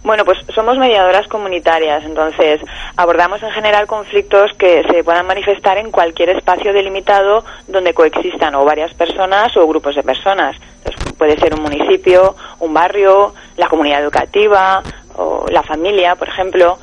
Bueno, 0.05 0.27
pues 0.27 0.39
somos 0.55 0.77
mediadoras 0.77 1.27
comunitarias, 1.29 2.05
entonces 2.05 2.61
abordamos 2.95 3.43
en 3.43 3.51
general 3.53 3.87
conflictos 3.87 4.53
que 4.53 4.85
se 4.93 5.03
puedan 5.03 5.27
manifestar 5.27 5.79
en 5.79 5.91
cualquier 5.91 6.29
espacio 6.29 6.75
delimitado 6.75 7.43
donde 7.69 7.95
coexistan 7.95 8.55
o 8.55 8.67
varias 8.67 8.93
personas 8.93 9.57
o 9.57 9.67
grupos 9.67 9.95
de 9.95 10.03
personas. 10.03 10.57
Puede 11.17 11.39
ser 11.39 11.55
un 11.55 11.63
municipio, 11.63 12.37
un 12.61 12.75
barrio, 12.75 13.33
la 13.57 13.69
comunidad 13.69 14.03
educativa 14.03 14.83
o 15.17 15.47
la 15.49 15.63
familia, 15.63 16.17
por 16.17 16.29
ejemplo. 16.29 16.77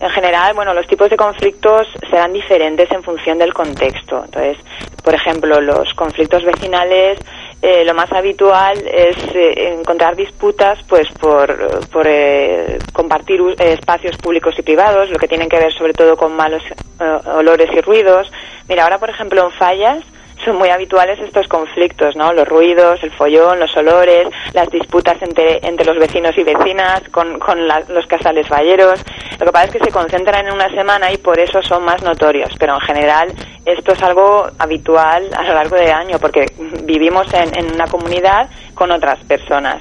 En 0.00 0.08
general, 0.08 0.54
bueno, 0.54 0.72
los 0.72 0.86
tipos 0.86 1.10
de 1.10 1.18
conflictos 1.18 1.86
serán 2.08 2.32
diferentes 2.32 2.90
en 2.90 3.02
función 3.02 3.36
del 3.36 3.52
contexto. 3.52 4.22
Entonces, 4.24 4.56
por 5.04 5.14
ejemplo, 5.14 5.60
los 5.60 5.92
conflictos 5.92 6.42
vecinales, 6.42 7.18
eh, 7.62 7.84
lo 7.84 7.94
más 7.94 8.10
habitual 8.12 8.76
es 8.86 9.16
eh, 9.34 9.72
encontrar 9.78 10.16
disputas, 10.16 10.80
pues, 10.88 11.08
por, 11.12 11.86
por 11.90 12.06
eh, 12.08 12.78
compartir 12.92 13.40
eh, 13.40 13.74
espacios 13.74 14.16
públicos 14.16 14.58
y 14.58 14.62
privados, 14.62 15.10
lo 15.10 15.18
que 15.18 15.28
tienen 15.28 15.48
que 15.48 15.58
ver 15.58 15.72
sobre 15.72 15.92
todo 15.92 16.16
con 16.16 16.34
malos 16.34 16.62
eh, 17.00 17.18
olores 17.36 17.70
y 17.72 17.80
ruidos. 17.80 18.30
Mira, 18.68 18.82
ahora, 18.82 18.98
por 18.98 19.10
ejemplo, 19.10 19.44
en 19.44 19.52
Fallas, 19.52 20.02
son 20.44 20.56
muy 20.56 20.68
habituales 20.70 21.18
estos 21.20 21.46
conflictos, 21.48 22.16
¿no? 22.16 22.32
Los 22.32 22.48
ruidos, 22.48 23.02
el 23.02 23.10
follón, 23.12 23.60
los 23.60 23.76
olores, 23.76 24.28
las 24.52 24.68
disputas 24.70 25.20
entre, 25.22 25.60
entre 25.66 25.84
los 25.86 25.98
vecinos 25.98 26.36
y 26.36 26.42
vecinas, 26.44 27.02
con, 27.10 27.38
con 27.38 27.66
la- 27.68 27.82
los 27.88 28.06
casales 28.06 28.48
falleros. 28.48 29.00
Lo 29.38 29.46
que 29.46 29.52
pasa 29.52 29.64
es 29.66 29.70
que 29.72 29.84
se 29.84 29.90
concentran 29.90 30.46
en 30.46 30.52
una 30.52 30.68
semana 30.70 31.12
y 31.12 31.16
por 31.18 31.38
eso 31.38 31.62
son 31.62 31.84
más 31.84 32.02
notorios, 32.02 32.50
pero 32.58 32.74
en 32.74 32.80
general 32.80 33.32
esto 33.64 33.92
es 33.92 34.02
algo 34.02 34.46
habitual 34.58 35.28
a 35.36 35.42
lo 35.42 35.54
largo 35.54 35.76
del 35.76 35.92
año 35.92 36.18
porque 36.18 36.46
vivimos 36.84 37.32
en, 37.34 37.56
en 37.56 37.72
una 37.74 37.86
comunidad 37.86 38.48
con 38.74 38.90
otras 38.90 39.18
personas. 39.24 39.80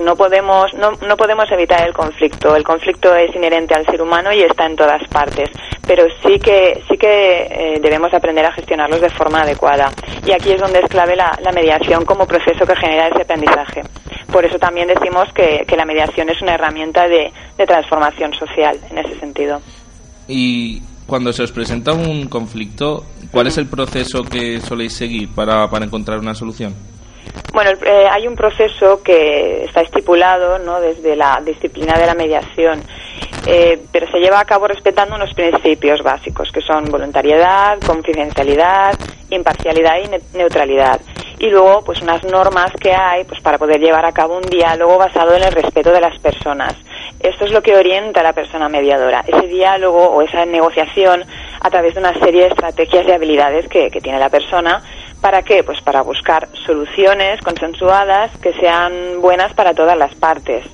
No 0.00 0.16
podemos 0.16 0.72
no, 0.74 0.92
no 1.06 1.16
podemos 1.16 1.50
evitar 1.50 1.86
el 1.86 1.94
conflicto. 1.94 2.54
El 2.54 2.64
conflicto 2.64 3.14
es 3.14 3.34
inherente 3.34 3.74
al 3.74 3.86
ser 3.86 4.02
humano 4.02 4.32
y 4.32 4.42
está 4.42 4.66
en 4.66 4.76
todas 4.76 5.02
partes, 5.08 5.50
pero 5.86 6.04
sí 6.22 6.38
que 6.38 6.82
sí 6.88 6.96
que 6.96 7.46
eh, 7.50 7.78
debemos 7.80 8.12
aprender 8.12 8.44
a 8.44 8.52
gestionarlos 8.52 9.00
de 9.00 9.10
forma 9.10 9.40
adecuada. 9.40 9.90
Y 10.26 10.32
aquí 10.32 10.52
es 10.52 10.60
donde 10.60 10.80
es 10.80 10.88
clave 10.90 11.16
la, 11.16 11.38
la 11.42 11.52
mediación 11.52 12.04
como 12.04 12.26
proceso 12.26 12.66
que 12.66 12.76
genera 12.76 13.08
ese 13.08 13.22
aprendizaje. 13.22 13.82
Por 14.30 14.44
eso 14.44 14.58
también 14.58 14.88
decimos 14.88 15.32
que, 15.32 15.64
que 15.66 15.76
la 15.76 15.86
mediación 15.86 16.28
es 16.28 16.42
una 16.42 16.54
herramienta 16.54 17.08
de, 17.08 17.32
de 17.56 17.66
transformación 17.66 18.34
social 18.34 18.78
en 18.90 18.98
ese 18.98 19.18
sentido. 19.18 19.60
Y 20.28 20.82
cuando 21.06 21.32
se 21.32 21.42
os 21.42 21.52
presenta 21.52 21.94
un 21.94 22.26
conflicto, 22.28 23.04
¿cuál 23.30 23.46
es 23.46 23.56
el 23.56 23.66
proceso 23.66 24.22
que 24.22 24.60
soléis 24.60 24.92
seguir 24.92 25.30
para, 25.34 25.70
para 25.70 25.86
encontrar 25.86 26.18
una 26.18 26.34
solución? 26.34 26.74
Bueno, 27.52 27.70
eh, 27.84 28.06
hay 28.10 28.26
un 28.28 28.36
proceso 28.36 29.02
que 29.02 29.64
está 29.64 29.80
estipulado 29.80 30.58
¿no? 30.58 30.80
desde 30.80 31.16
la 31.16 31.40
disciplina 31.44 31.98
de 31.98 32.06
la 32.06 32.14
mediación, 32.14 32.82
eh, 33.46 33.80
pero 33.90 34.06
se 34.10 34.18
lleva 34.18 34.38
a 34.40 34.44
cabo 34.44 34.68
respetando 34.68 35.16
unos 35.16 35.32
principios 35.34 36.02
básicos, 36.02 36.52
que 36.52 36.60
son 36.60 36.84
voluntariedad, 36.86 37.78
confidencialidad, 37.86 38.94
imparcialidad 39.30 39.98
y 40.04 40.08
ne- 40.08 40.20
neutralidad. 40.34 41.00
Y 41.40 41.48
luego, 41.50 41.82
pues 41.84 42.02
unas 42.02 42.22
normas 42.24 42.72
que 42.80 42.92
hay 42.92 43.24
pues, 43.24 43.40
para 43.40 43.58
poder 43.58 43.80
llevar 43.80 44.04
a 44.04 44.12
cabo 44.12 44.36
un 44.36 44.42
diálogo 44.50 44.98
basado 44.98 45.34
en 45.34 45.42
el 45.44 45.52
respeto 45.52 45.92
de 45.92 46.00
las 46.00 46.18
personas. 46.18 46.74
Esto 47.20 47.44
es 47.44 47.52
lo 47.52 47.62
que 47.62 47.76
orienta 47.76 48.20
a 48.20 48.24
la 48.24 48.32
persona 48.32 48.68
mediadora, 48.68 49.24
ese 49.26 49.46
diálogo 49.46 50.10
o 50.10 50.22
esa 50.22 50.44
negociación 50.44 51.24
a 51.60 51.70
través 51.70 51.94
de 51.94 52.00
una 52.00 52.12
serie 52.20 52.42
de 52.42 52.48
estrategias 52.48 53.06
y 53.06 53.12
habilidades 53.12 53.68
que, 53.68 53.90
que 53.90 54.00
tiene 54.00 54.18
la 54.18 54.28
persona. 54.28 54.82
¿Para 55.20 55.42
qué? 55.42 55.64
Pues 55.64 55.80
para 55.80 56.02
buscar 56.02 56.48
soluciones 56.66 57.40
consensuadas 57.42 58.30
que 58.38 58.52
sean 58.54 58.92
buenas 59.20 59.52
para 59.54 59.74
todas 59.74 59.96
las 59.98 60.14
partes. 60.14 60.64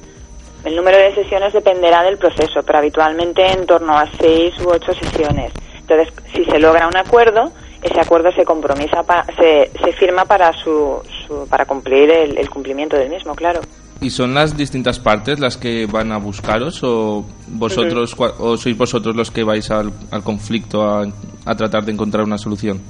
El 0.65 0.77
número 0.77 0.99
de 0.99 1.15
sesiones 1.15 1.53
dependerá 1.53 2.03
del 2.03 2.19
proceso, 2.19 2.63
pero 2.67 2.79
habitualmente 2.79 3.47
en 3.53 3.67
torno 3.67 3.97
a 3.97 4.07
seis 4.19 4.55
u 4.65 4.69
ocho 4.71 4.93
sesiones. 4.95 5.53
Entonces, 5.81 6.09
si 6.35 6.45
se 6.45 6.59
logra 6.59 6.87
un 6.89 6.97
acuerdo, 6.97 7.53
ese 7.83 8.01
acuerdo 8.01 8.33
se 8.33 8.45
compromisa, 8.45 9.03
pa- 9.03 9.27
se, 9.39 9.71
se 9.83 9.93
firma 9.93 10.25
para 10.25 10.53
su, 10.53 11.03
su- 11.27 11.47
para 11.49 11.67
cumplir 11.67 12.11
el, 12.11 12.39
el 12.39 12.49
cumplimiento 12.49 12.97
del 12.97 13.11
mismo, 13.11 13.35
claro. 13.35 13.61
¿Y 14.01 14.11
son 14.11 14.35
las 14.35 14.57
distintas 14.57 14.99
partes 14.99 15.39
las 15.41 15.57
que 15.57 15.87
van 15.87 16.13
a 16.13 16.19
buscaros 16.19 16.83
o 16.83 17.25
vosotros 17.49 18.15
o 18.19 18.57
sois 18.57 18.77
vosotros 18.77 19.15
los 19.17 19.31
que 19.31 19.45
vais 19.45 19.71
al, 19.71 19.93
al 20.11 20.23
conflicto 20.23 20.83
a, 20.83 21.07
a 21.47 21.55
tratar 21.55 21.85
de 21.85 21.93
encontrar 21.93 22.25
una 22.25 22.37
solución? 22.39 22.81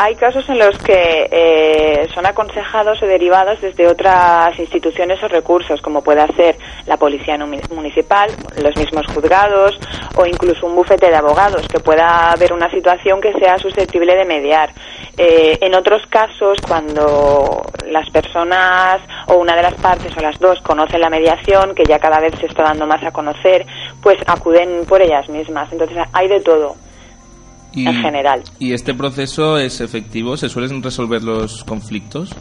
Hay 0.00 0.14
casos 0.14 0.48
en 0.48 0.60
los 0.60 0.78
que 0.78 1.28
eh, 1.28 2.08
son 2.14 2.24
aconsejados 2.24 3.02
o 3.02 3.06
derivados 3.06 3.60
desde 3.60 3.88
otras 3.88 4.56
instituciones 4.56 5.20
o 5.24 5.26
recursos, 5.26 5.82
como 5.82 6.04
pueda 6.04 6.24
ser 6.36 6.56
la 6.86 6.96
policía 6.96 7.36
municipal, 7.74 8.30
los 8.62 8.76
mismos 8.76 9.08
juzgados 9.08 9.76
o 10.14 10.24
incluso 10.24 10.66
un 10.66 10.76
bufete 10.76 11.10
de 11.10 11.16
abogados, 11.16 11.66
que 11.66 11.80
pueda 11.80 12.30
haber 12.30 12.52
una 12.52 12.70
situación 12.70 13.20
que 13.20 13.32
sea 13.40 13.58
susceptible 13.58 14.14
de 14.14 14.24
mediar. 14.24 14.70
Eh, 15.16 15.58
en 15.62 15.74
otros 15.74 16.06
casos, 16.06 16.58
cuando 16.60 17.60
las 17.88 18.08
personas 18.10 19.00
o 19.26 19.34
una 19.34 19.56
de 19.56 19.62
las 19.62 19.74
partes 19.74 20.16
o 20.16 20.20
las 20.20 20.38
dos 20.38 20.60
conocen 20.60 21.00
la 21.00 21.10
mediación, 21.10 21.74
que 21.74 21.84
ya 21.84 21.98
cada 21.98 22.20
vez 22.20 22.38
se 22.38 22.46
está 22.46 22.62
dando 22.62 22.86
más 22.86 23.02
a 23.02 23.10
conocer, 23.10 23.66
pues 24.00 24.16
acuden 24.28 24.86
por 24.86 25.02
ellas 25.02 25.28
mismas. 25.28 25.72
Entonces 25.72 25.98
hay 26.12 26.28
de 26.28 26.38
todo. 26.38 26.76
Y, 27.78 27.86
En 27.86 28.02
general. 28.02 28.42
¿Y 28.58 28.72
este 28.72 28.92
proceso 28.92 29.56
es 29.56 29.80
efectivo? 29.80 30.36
¿Se 30.36 30.48
suelen 30.48 30.82
resolver 30.82 31.22
los 31.22 31.62
conflictos? 31.62 32.34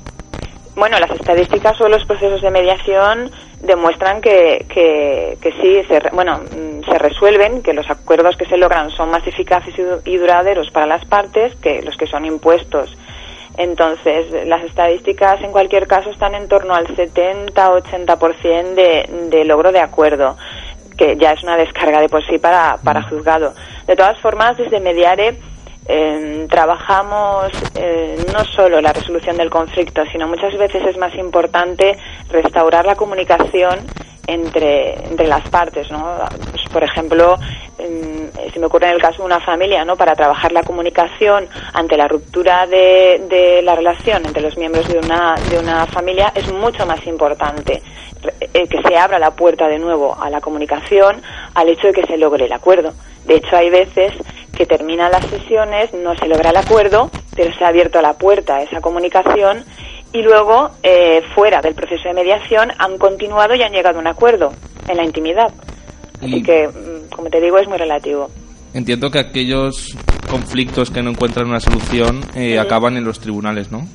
Bueno, 0.75 0.97
las 0.99 1.11
estadísticas 1.11 1.79
o 1.81 1.89
los 1.89 2.05
procesos 2.05 2.41
de 2.41 2.49
mediación 2.49 3.31
demuestran 3.61 4.19
que, 4.21 4.65
que, 4.67 5.37
que 5.41 5.51
sí, 5.53 5.87
se, 5.87 6.09
bueno, 6.11 6.37
mm, 6.39 6.89
se 6.89 6.97
resuelven, 6.97 7.61
que 7.61 7.73
los 7.73 7.89
acuerdos 7.89 8.35
que 8.35 8.45
se 8.45 8.57
logran 8.57 8.89
son 8.91 9.11
más 9.11 9.25
eficaces 9.27 9.75
y 10.05 10.17
duraderos 10.17 10.71
para 10.71 10.85
las 10.85 11.05
partes 11.05 11.55
que 11.57 11.81
los 11.81 11.97
que 11.97 12.07
son 12.07 12.25
impuestos. 12.25 12.95
Entonces, 13.57 14.47
las 14.47 14.63
estadísticas 14.63 15.41
en 15.41 15.51
cualquier 15.51 15.87
caso 15.87 16.11
están 16.11 16.35
en 16.35 16.47
torno 16.47 16.75
al 16.75 16.85
70-80% 16.87 18.75
de, 18.75 19.29
de 19.31 19.45
logro 19.45 19.71
de 19.71 19.79
acuerdo, 19.79 20.37
que 20.97 21.15
ya 21.17 21.31
es 21.33 21.43
una 21.43 21.55
descarga 21.55 22.01
de 22.01 22.09
por 22.09 22.25
sí 22.25 22.37
para, 22.37 22.77
para 22.83 23.03
juzgado. 23.03 23.53
De 23.85 23.95
todas 23.95 24.19
formas, 24.19 24.57
desde 24.57 24.79
Mediare 24.79 25.37
eh, 25.87 26.45
trabajamos 26.49 27.51
eh, 27.75 28.17
no 28.33 28.43
solo 28.43 28.81
la 28.81 28.91
resolución 28.91 29.37
del 29.37 29.49
conflicto, 29.49 30.03
sino 30.11 30.27
muchas 30.27 30.57
veces 30.57 30.85
es 30.85 30.97
más 30.97 31.15
importante 31.15 31.97
restaurar 32.29 32.85
la 32.85 32.95
comunicación 32.95 33.79
entre, 34.27 34.95
entre 35.05 35.27
las 35.27 35.47
partes, 35.49 35.89
¿no? 35.89 36.17
Pues, 36.51 36.63
por 36.73 36.83
ejemplo, 36.83 37.37
em, 37.77 38.29
se 38.51 38.59
me 38.59 38.65
ocurre 38.65 38.87
en 38.87 38.95
el 38.95 39.01
caso 39.01 39.19
de 39.19 39.25
una 39.27 39.39
familia, 39.39 39.85
¿no? 39.85 39.95
Para 39.95 40.15
trabajar 40.15 40.51
la 40.51 40.63
comunicación 40.63 41.47
ante 41.73 41.95
la 41.95 42.09
ruptura 42.09 42.67
de, 42.67 43.25
de 43.29 43.61
la 43.61 43.73
relación 43.73 44.25
entre 44.25 44.41
los 44.41 44.57
miembros 44.57 44.85
de 44.89 44.99
una, 44.99 45.35
de 45.49 45.57
una 45.57 45.85
familia 45.87 46.33
es 46.35 46.51
mucho 46.51 46.85
más 46.85 47.05
importante 47.07 47.81
eh, 48.53 48.67
que 48.67 48.81
se 48.87 48.97
abra 48.97 49.19
la 49.19 49.31
puerta 49.31 49.67
de 49.67 49.79
nuevo 49.79 50.15
a 50.19 50.29
la 50.29 50.41
comunicación 50.41 51.21
al 51.53 51.69
hecho 51.69 51.87
de 51.87 51.93
que 51.93 52.03
se 52.05 52.17
logre 52.17 52.45
el 52.45 52.53
acuerdo. 52.53 52.93
De 53.25 53.35
hecho, 53.35 53.55
hay 53.55 53.69
veces 53.69 54.13
que 54.55 54.65
terminan 54.65 55.11
las 55.11 55.25
sesiones, 55.27 55.93
no 55.93 56.15
se 56.15 56.27
logra 56.27 56.49
el 56.49 56.57
acuerdo, 56.57 57.11
pero 57.35 57.53
se 57.53 57.63
ha 57.63 57.67
abierto 57.67 58.01
la 58.01 58.13
puerta 58.13 58.55
a 58.55 58.61
esa 58.63 58.81
comunicación 58.81 59.63
y 60.13 60.21
luego, 60.21 60.71
eh, 60.83 61.21
fuera 61.35 61.61
del 61.61 61.75
proceso 61.75 62.07
de 62.07 62.13
mediación, 62.13 62.71
han 62.79 62.97
continuado 62.97 63.53
y 63.55 63.61
han 63.61 63.71
llegado 63.71 63.97
a 63.97 64.01
un 64.01 64.07
acuerdo 64.07 64.53
en 64.87 64.97
la 64.97 65.03
intimidad. 65.03 65.51
Así 66.17 66.37
Y- 66.37 66.43
que, 66.43 66.67
mm, 66.67 67.09
como 67.15 67.29
te 67.29 67.39
digo, 67.41 67.57
es 67.59 67.67
muy 67.67 67.77
relativo. 67.77 68.29
Entiendo 68.73 69.11
que 69.11 69.19
aquellos 69.19 69.95
conflictos 70.29 70.89
que 70.89 71.01
no 71.03 71.11
encuentran 71.11 71.47
una 71.47 71.59
solución 71.59 72.21
eh, 72.35 72.57
acaban 72.59 72.97
en 72.97 73.03
los 73.03 73.19
tribunales, 73.19 73.71
¿no? 73.71 73.87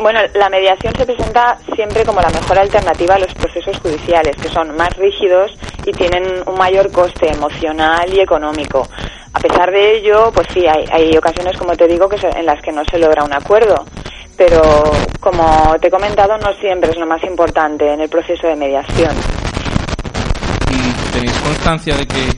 Bueno, 0.00 0.20
la 0.34 0.48
mediación 0.50 0.92
se 0.96 1.06
presenta 1.06 1.56
siempre 1.74 2.04
como 2.04 2.20
la 2.20 2.28
mejor 2.30 2.58
alternativa 2.58 3.14
a 3.14 3.18
los 3.18 3.32
procesos 3.34 3.78
judiciales, 3.78 4.36
que 4.36 4.48
son 4.48 4.76
más 4.76 4.94
rígidos 4.96 5.52
y 5.86 5.92
tienen 5.92 6.24
un 6.46 6.56
mayor 6.58 6.90
coste 6.92 7.30
emocional 7.32 8.12
y 8.12 8.20
económico. 8.20 8.86
A 9.32 9.40
pesar 9.40 9.70
de 9.70 9.96
ello, 9.96 10.30
pues 10.32 10.46
sí, 10.52 10.66
hay, 10.66 10.84
hay 10.92 11.16
ocasiones, 11.16 11.56
como 11.56 11.74
te 11.76 11.86
digo, 11.86 12.08
que 12.08 12.18
se- 12.18 12.28
en 12.28 12.46
las 12.46 12.60
que 12.60 12.72
no 12.72 12.82
se 12.84 12.98
logra 12.98 13.24
un 13.24 13.32
acuerdo. 13.32 13.84
Pero, 14.36 14.60
como 15.20 15.76
te 15.80 15.88
he 15.88 15.90
comentado, 15.90 16.36
no 16.38 16.52
siempre 16.54 16.90
es 16.90 16.96
lo 16.98 17.06
más 17.06 17.22
importante 17.24 17.92
en 17.92 18.00
el 18.00 18.08
proceso 18.08 18.46
de 18.48 18.56
mediación. 18.56 19.12
¿Y 20.70 21.12
tenéis 21.12 21.38
constancia 21.38 21.96
de 21.96 22.06
que 22.06 22.28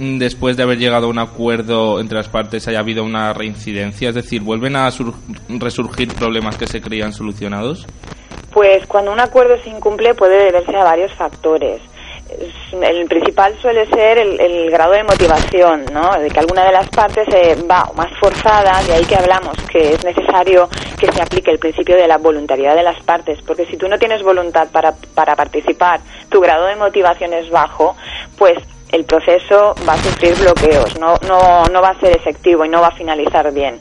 después 0.00 0.56
de 0.56 0.62
haber 0.62 0.78
llegado 0.78 1.06
a 1.06 1.10
un 1.10 1.18
acuerdo 1.18 2.00
entre 2.00 2.16
las 2.16 2.28
partes 2.28 2.66
haya 2.68 2.78
habido 2.80 3.04
una 3.04 3.32
reincidencia? 3.34 4.08
Es 4.08 4.14
decir, 4.14 4.40
¿vuelven 4.42 4.74
a 4.76 4.90
sur- 4.90 5.12
resurgir 5.48 6.12
problemas 6.14 6.56
que 6.56 6.66
se 6.66 6.80
creían 6.80 7.12
solucionados? 7.12 7.86
Pues 8.52 8.86
cuando 8.86 9.12
un 9.12 9.20
acuerdo 9.20 9.56
se 9.62 9.68
incumple 9.70 10.14
puede 10.14 10.44
deberse 10.46 10.74
a 10.76 10.84
varios 10.84 11.12
factores. 11.14 11.80
Es- 12.30 12.82
El 12.82 13.06
principal 13.06 13.54
suele 13.60 13.86
ser 13.90 14.16
el, 14.18 14.40
el 14.40 14.70
grado 14.70 14.92
de 14.92 15.02
motivación, 15.02 15.84
¿no? 15.92 16.18
De 16.18 16.30
que 16.30 16.38
alguna 16.40 16.64
de 16.64 16.72
las 16.72 16.88
partes 16.88 17.26
eh, 17.34 17.56
va 17.70 17.90
más 17.96 18.10
forzada, 18.18 18.80
de 18.84 18.94
ahí 18.94 19.04
que 19.04 19.16
hablamos 19.16 19.54
que 19.70 19.92
es 19.94 20.04
necesario 20.04 20.68
que 20.98 21.10
se 21.12 21.20
aplique 21.20 21.50
el 21.50 21.58
principio 21.58 21.96
de 21.96 22.06
la 22.08 22.18
voluntariedad 22.18 22.74
de 22.76 22.82
las 22.84 23.02
partes, 23.02 23.40
porque 23.46 23.66
si 23.66 23.76
tú 23.76 23.88
no 23.88 23.98
tienes 23.98 24.22
voluntad 24.22 24.68
para, 24.70 24.94
para 25.14 25.34
participar, 25.36 26.00
tu 26.30 26.40
grado 26.40 26.66
de 26.66 26.76
motivación 26.76 27.32
es 27.34 27.50
bajo, 27.50 27.96
pues 28.38 28.56
el 28.92 29.04
proceso 29.04 29.74
va 29.88 29.94
a 29.94 29.98
sufrir 29.98 30.34
bloqueos, 30.36 30.98
no, 30.98 31.14
no, 31.28 31.64
no 31.64 31.82
va 31.82 31.90
a 31.90 32.00
ser 32.00 32.16
efectivo 32.16 32.64
y 32.64 32.68
no 32.68 32.80
va 32.80 32.88
a 32.88 32.94
finalizar 32.94 33.52
bien 33.52 33.80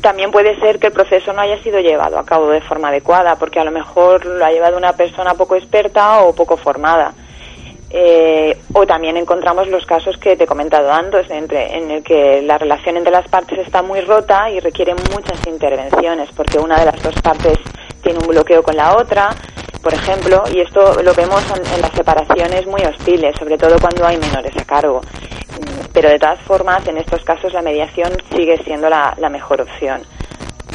también 0.00 0.30
puede 0.30 0.58
ser 0.60 0.78
que 0.78 0.88
el 0.88 0.92
proceso 0.92 1.32
no 1.32 1.40
haya 1.40 1.62
sido 1.62 1.80
llevado 1.80 2.18
a 2.18 2.26
cabo 2.26 2.50
de 2.50 2.60
forma 2.60 2.88
adecuada, 2.88 3.36
porque 3.36 3.60
a 3.60 3.64
lo 3.64 3.70
mejor 3.70 4.26
lo 4.26 4.44
ha 4.44 4.50
llevado 4.50 4.76
una 4.76 4.92
persona 4.94 5.34
poco 5.34 5.56
experta 5.56 6.20
o 6.22 6.34
poco 6.34 6.56
formada. 6.56 7.14
Eh, 7.90 8.58
o 8.72 8.84
también 8.86 9.16
encontramos 9.16 9.68
los 9.68 9.86
casos 9.86 10.16
que 10.16 10.36
te 10.36 10.44
he 10.44 10.46
comentado 10.48 10.92
antes, 10.92 11.30
entre, 11.30 11.76
en 11.76 11.90
el 11.92 12.02
que 12.02 12.42
la 12.42 12.58
relación 12.58 12.96
entre 12.96 13.12
las 13.12 13.28
partes 13.28 13.58
está 13.60 13.82
muy 13.82 14.00
rota 14.00 14.50
y 14.50 14.58
requiere 14.58 14.94
muchas 15.14 15.38
intervenciones, 15.46 16.28
porque 16.36 16.58
una 16.58 16.78
de 16.80 16.86
las 16.86 17.00
dos 17.00 17.14
partes 17.22 17.56
tiene 18.02 18.18
un 18.18 18.26
bloqueo 18.26 18.64
con 18.64 18.76
la 18.76 18.96
otra, 18.96 19.30
por 19.84 19.94
ejemplo, 19.94 20.42
y 20.52 20.60
esto 20.60 21.00
lo 21.02 21.14
vemos 21.14 21.42
en, 21.54 21.74
en 21.74 21.80
las 21.82 21.92
separaciones 21.92 22.66
muy 22.66 22.80
hostiles, 22.82 23.36
sobre 23.38 23.56
todo 23.58 23.76
cuando 23.78 24.04
hay 24.06 24.16
menores 24.16 24.56
a 24.56 24.64
cargo. 24.64 25.00
Mm, 25.60 25.84
Pero 25.92 26.08
de 26.08 26.18
todas 26.18 26.40
formas, 26.40 26.84
en 26.88 26.96
estos 26.98 27.22
casos 27.22 27.52
la 27.52 27.62
mediación 27.62 28.10
sigue 28.34 28.56
siendo 28.64 28.88
la, 28.88 29.14
la 29.18 29.28
mejor 29.28 29.60
opción. 29.60 30.02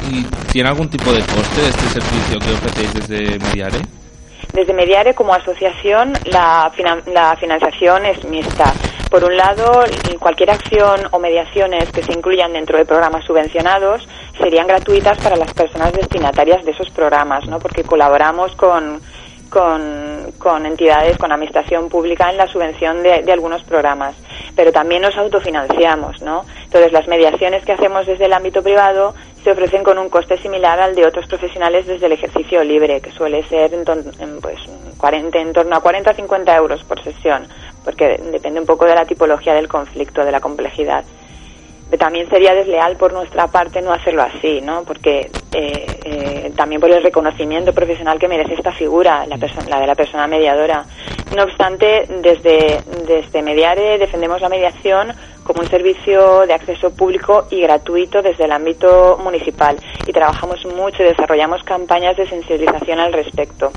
¿Y 0.10 0.24
tiene 0.54 0.70
algún 0.70 0.90
tipo 0.90 1.12
de 1.12 1.20
coste 1.22 1.68
este 1.68 2.00
servicio 2.00 2.40
que 2.40 2.54
ofrecéis 2.54 2.94
desde 2.94 3.38
Mediare? 3.40 3.80
Desde 4.54 4.74
Mediare 4.74 5.14
como 5.14 5.34
asociación 5.34 6.14
la, 6.26 6.72
finan- 6.76 7.04
la 7.14 7.36
financiación 7.36 8.06
es 8.06 8.24
mixta. 8.26 8.74
Por 9.10 9.24
un 9.24 9.36
lado, 9.36 9.84
cualquier 10.20 10.52
acción 10.52 11.02
o 11.12 11.20
mediaciones 11.20 11.92
que 11.92 12.04
se 12.04 12.14
incluyan 12.14 12.54
dentro 12.54 12.78
de 12.78 12.86
programas 12.86 13.26
subvencionados 13.26 14.08
serían 14.40 14.68
gratuitas 14.68 15.18
para 15.18 15.36
las 15.36 15.52
personas 15.54 15.94
destinatarias 15.94 16.64
de 16.64 16.72
esos 16.72 16.92
programas, 16.92 17.48
¿no? 17.48 17.58
Porque 17.58 17.84
colaboramos 17.84 18.56
con, 18.56 19.02
con, 19.50 20.32
con 20.38 20.66
entidades, 20.66 21.18
con 21.18 21.32
administración 21.32 21.90
pública 21.90 22.30
en 22.30 22.38
la 22.38 22.48
subvención 22.48 23.02
de, 23.02 23.24
de 23.24 23.32
algunos 23.32 23.64
programas. 23.64 24.16
Pero 24.56 24.72
también 24.72 25.02
nos 25.02 25.18
autofinanciamos, 25.18 26.22
¿no? 26.22 26.46
Entonces, 26.66 26.92
las 26.92 27.08
mediaciones 27.08 27.66
que 27.66 27.72
hacemos 27.72 28.06
desde 28.06 28.26
el 28.26 28.34
ámbito 28.34 28.62
privado 28.62 29.16
se 29.44 29.52
ofrecen 29.52 29.84
con 29.84 29.98
un 29.98 30.10
coste 30.10 30.38
similar 30.38 30.80
al 30.80 30.96
de 30.96 31.06
otros 31.06 31.26
profesionales 31.26 31.88
desde 31.88 32.06
el 32.06 32.12
ejercicio 32.12 32.64
libre, 32.64 33.02
que 33.02 33.12
suele 33.12 33.44
ser 33.48 33.72
pues, 34.42 34.60
40, 35.00 35.40
en 35.40 35.54
torno 35.54 35.76
a 35.76 35.80
40 35.80 36.12
o 36.12 36.14
50 36.14 36.56
euros 36.56 36.84
por 36.84 37.02
sesión, 37.04 37.48
porque 37.84 38.20
depende 38.32 38.60
un 38.60 38.66
poco 38.68 38.86
de 38.86 38.94
la 38.94 39.06
tipología 39.06 39.54
del 39.56 39.68
conflicto, 39.68 40.24
de 40.24 40.32
la 40.32 40.42
complejidad. 40.42 41.04
Pero 41.90 42.00
también 42.02 42.30
sería 42.30 42.54
desleal 42.54 42.98
por 42.98 43.14
nuestra 43.14 43.48
parte 43.48 43.82
no 43.82 43.92
hacerlo 43.92 44.22
así, 44.22 44.62
¿no? 44.62 44.84
Porque 44.84 45.32
eh, 45.54 45.86
eh, 46.06 46.52
también 46.56 46.80
por 46.80 46.92
el 46.92 47.02
reconocimiento 47.02 47.74
profesional 47.74 48.20
que 48.20 48.28
merece 48.28 48.54
esta 48.54 48.72
figura, 48.72 49.26
la, 49.26 49.38
perso- 49.38 49.68
la 49.68 49.80
de 49.80 49.88
la 49.88 49.96
persona 49.96 50.28
mediadora. 50.28 50.86
No 51.36 51.44
obstante, 51.46 52.06
desde, 52.22 52.82
desde 53.08 53.42
Mediare 53.42 53.98
defendemos 53.98 54.40
la 54.40 54.50
mediación 54.50 55.14
como 55.44 55.62
un 55.62 55.70
servicio 55.70 56.46
de 56.46 56.54
acceso 56.54 56.92
público 56.92 57.48
y 57.50 57.62
gratuito 57.62 58.22
desde 58.22 58.44
el 58.46 58.52
ámbito 58.52 59.18
municipal 59.24 59.76
y 60.06 60.12
trabajamos 60.14 60.64
mucho 60.68 61.02
y 61.02 61.08
desarrollamos 61.08 61.64
campañas 61.64 62.16
de 62.18 62.28
sensibilización 62.28 63.00
al 63.00 63.14
respecto. 63.14 63.72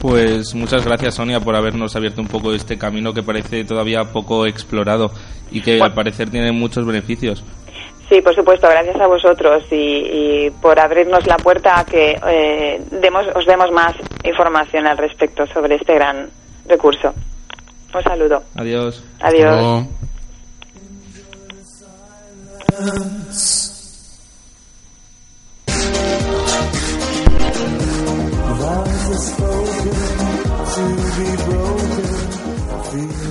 Pues 0.00 0.54
muchas 0.54 0.84
gracias 0.86 1.16
Sonia 1.16 1.40
por 1.40 1.54
habernos 1.54 1.94
abierto 1.94 2.22
un 2.22 2.26
poco 2.26 2.54
este 2.54 2.78
camino 2.78 3.12
que 3.12 3.22
parece 3.22 3.64
todavía 3.64 4.02
poco 4.04 4.46
explorado 4.46 5.10
y 5.50 5.60
que 5.60 5.78
al 5.78 5.92
parecer 5.92 6.30
tiene 6.30 6.52
muchos 6.52 6.86
beneficios. 6.86 7.44
Sí, 8.08 8.22
por 8.22 8.34
supuesto, 8.34 8.66
gracias 8.66 8.98
a 8.98 9.06
vosotros 9.06 9.62
y, 9.70 9.76
y 9.76 10.50
por 10.62 10.80
abrirnos 10.80 11.26
la 11.26 11.36
puerta 11.36 11.78
a 11.78 11.84
que 11.84 12.18
eh, 12.28 12.82
demos, 12.90 13.26
os 13.36 13.44
demos 13.44 13.70
más 13.72 13.94
información 14.24 14.86
al 14.86 14.96
respecto 14.96 15.46
sobre 15.46 15.76
este 15.76 15.94
gran 15.94 16.30
recurso. 16.66 17.12
Un 17.94 18.02
saludo. 18.02 18.42
Adiós. 18.56 19.04
Adiós. 19.20 19.86
Lines 28.70 29.10
are 29.10 29.22
spoken 29.30 29.94
to 30.74 30.84
be 31.16 31.28
broken. 31.44 32.06
Feel 32.90 33.29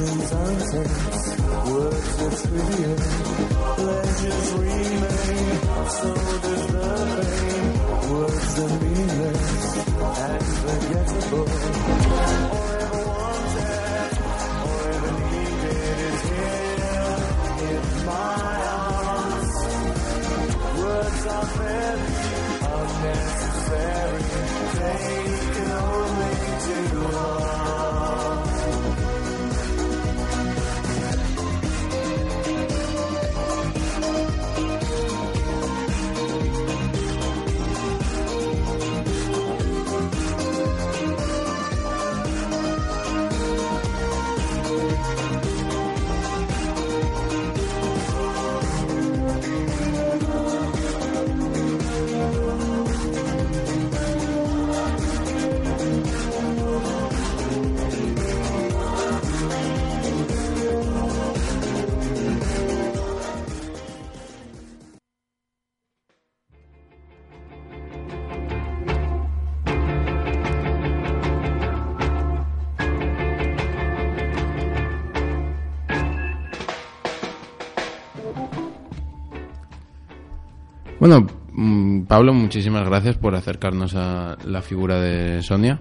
Pablo, 82.09 82.33
muchísimas 82.33 82.85
gracias 82.85 83.17
por 83.17 83.35
acercarnos 83.35 83.95
a 83.95 84.35
la 84.43 84.61
figura 84.61 84.99
de 84.99 85.41
Sonia. 85.43 85.79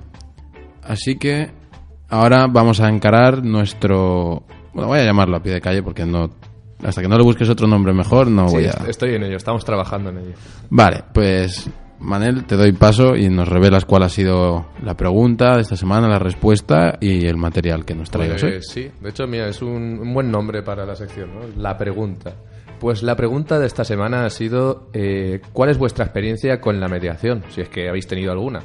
Así 0.83 1.17
que 1.17 1.51
ahora 2.11 2.47
vamos 2.49 2.81
a 2.81 2.89
encarar 2.89 3.43
nuestro... 3.45 4.45
Bueno, 4.75 4.89
voy 4.89 4.99
a 5.01 5.05
llamarlo 5.05 5.39
a 5.39 5.43
pie 5.43 5.55
de 5.55 5.61
calle 5.61 5.83
porque 5.83 6.05
no... 6.05 6.31
Hasta 6.85 7.01
que 7.03 7.09
no 7.09 7.17
le 7.17 7.25
busques 7.25 7.49
otro 7.49 7.67
nombre 7.67 7.93
mejor, 7.93 8.29
no 8.31 8.47
Sí, 8.49 8.55
voy 8.57 8.65
a... 8.67 8.69
est- 8.69 8.89
estoy 8.89 9.15
en 9.15 9.25
ello, 9.25 9.37
estamos 9.39 9.65
trabajando 9.65 10.11
en 10.11 10.19
ello. 10.19 10.35
Vale, 10.71 11.03
pues 11.13 11.69
Manel, 11.99 12.45
te 12.45 12.57
doy 12.57 12.71
paso 12.73 13.17
y 13.17 13.29
nos 13.31 13.49
revelas 13.49 13.85
cuál 13.85 14.05
ha 14.05 14.09
sido 14.09 14.67
la 14.85 14.95
pregunta 14.97 15.57
de 15.57 15.63
esta 15.63 15.77
semana, 15.77 16.07
la 16.09 16.21
respuesta 16.21 16.99
y 17.01 17.27
el 17.27 17.37
material 17.39 17.85
que 17.85 17.95
nos 17.97 18.11
traigas 18.11 18.43
hoy. 18.45 18.51
Pues 18.53 18.69
sí, 18.69 18.89
de 19.01 19.09
hecho, 19.09 19.27
mira, 19.27 19.49
es 19.49 19.61
un, 19.63 19.99
un 19.99 20.15
buen 20.15 20.31
nombre 20.31 20.63
para 20.63 20.85
la 20.87 20.95
sección, 20.95 21.31
¿no? 21.35 21.41
La 21.61 21.77
pregunta. 21.77 22.35
Pues 22.81 23.03
la 23.03 23.17
pregunta 23.17 23.59
de 23.59 23.67
esta 23.67 23.85
semana 23.85 24.25
ha 24.25 24.31
sido 24.31 24.89
eh, 24.93 25.41
¿cuál 25.53 25.71
es 25.71 25.79
vuestra 25.79 26.05
experiencia 26.05 26.61
con 26.61 26.79
la 26.79 26.87
mediación? 26.87 27.43
Si 27.49 27.61
es 27.61 27.69
que 27.69 27.89
habéis 27.89 28.07
tenido 28.07 28.31
alguna. 28.31 28.63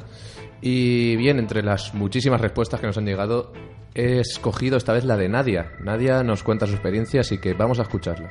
Y 0.60 1.16
bien, 1.16 1.40
entre 1.40 1.64
las 1.64 1.94
muchísimas 1.94 2.40
respuestas 2.40 2.80
que 2.80 2.86
nos 2.86 2.96
han 2.96 3.06
llegado, 3.06 3.52
he 3.92 4.20
escogido 4.20 4.76
esta 4.76 4.92
vez 4.92 5.04
la 5.04 5.16
de 5.16 5.28
Nadia. 5.28 5.72
Nadia 5.80 6.22
nos 6.22 6.44
cuenta 6.44 6.68
su 6.68 6.74
experiencia, 6.74 7.22
así 7.22 7.38
que 7.38 7.54
vamos 7.54 7.80
a 7.80 7.82
escucharla. 7.82 8.30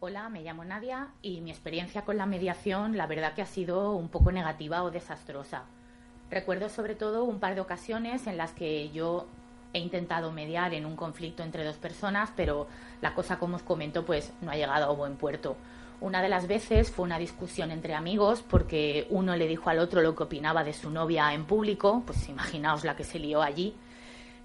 Hola, 0.00 0.28
me 0.28 0.42
llamo 0.42 0.66
Nadia 0.66 1.08
y 1.22 1.40
mi 1.40 1.50
experiencia 1.50 2.02
con 2.02 2.18
la 2.18 2.26
mediación 2.26 2.96
la 2.98 3.06
verdad 3.06 3.32
que 3.32 3.42
ha 3.42 3.46
sido 3.46 3.92
un 3.92 4.10
poco 4.10 4.32
negativa 4.32 4.82
o 4.82 4.90
desastrosa. 4.90 5.64
Recuerdo 6.30 6.68
sobre 6.68 6.94
todo 6.94 7.24
un 7.24 7.40
par 7.40 7.54
de 7.54 7.62
ocasiones 7.62 8.26
en 8.26 8.36
las 8.36 8.52
que 8.52 8.90
yo 8.90 9.26
he 9.72 9.78
intentado 9.78 10.32
mediar 10.32 10.74
en 10.74 10.86
un 10.86 10.96
conflicto 10.96 11.42
entre 11.42 11.64
dos 11.64 11.76
personas, 11.76 12.32
pero 12.34 12.66
la 13.00 13.14
cosa, 13.14 13.38
como 13.38 13.56
os 13.56 13.62
comento, 13.62 14.04
pues 14.04 14.32
no 14.40 14.50
ha 14.50 14.56
llegado 14.56 14.86
a 14.86 14.94
buen 14.94 15.16
puerto. 15.16 15.56
Una 16.00 16.22
de 16.22 16.28
las 16.28 16.46
veces 16.46 16.90
fue 16.90 17.04
una 17.04 17.18
discusión 17.18 17.72
entre 17.72 17.94
amigos 17.94 18.44
porque 18.48 19.06
uno 19.10 19.34
le 19.34 19.48
dijo 19.48 19.68
al 19.68 19.80
otro 19.80 20.00
lo 20.00 20.14
que 20.14 20.22
opinaba 20.22 20.62
de 20.62 20.72
su 20.72 20.90
novia 20.90 21.34
en 21.34 21.44
público, 21.44 22.02
pues 22.06 22.28
imaginaos 22.28 22.84
la 22.84 22.94
que 22.94 23.04
se 23.04 23.18
lió 23.18 23.42
allí. 23.42 23.74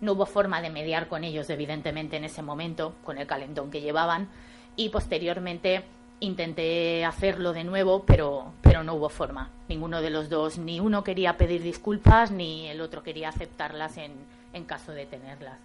No 0.02 0.14
hubo 0.14 0.26
forma 0.26 0.62
de 0.62 0.72
mediar 0.72 1.08
con 1.08 1.24
ellos, 1.24 1.50
evidentemente, 1.50 2.18
en 2.18 2.26
ese 2.26 2.42
momento, 2.42 2.96
con 3.04 3.18
el 3.18 3.28
calentón 3.28 3.70
que 3.70 3.82
llevaban, 3.82 4.28
y 4.76 4.90
posteriormente 4.90 5.84
intenté 6.20 7.06
hacerlo 7.06 7.54
de 7.54 7.64
nuevo, 7.64 8.04
pero, 8.04 8.54
pero 8.62 8.84
no 8.84 8.96
hubo 8.96 9.10
forma. 9.10 9.50
Ninguno 9.70 10.02
de 10.02 10.10
los 10.10 10.30
dos, 10.30 10.58
ni 10.58 10.80
uno 10.80 11.04
quería 11.04 11.38
pedir 11.38 11.62
disculpas, 11.62 12.32
ni 12.32 12.68
el 12.68 12.82
otro 12.82 13.04
quería 13.04 13.30
aceptarlas 13.30 13.98
en, 13.98 14.12
en 14.54 14.66
caso 14.66 14.92
de 14.92 15.06
tenerlas. 15.06 15.60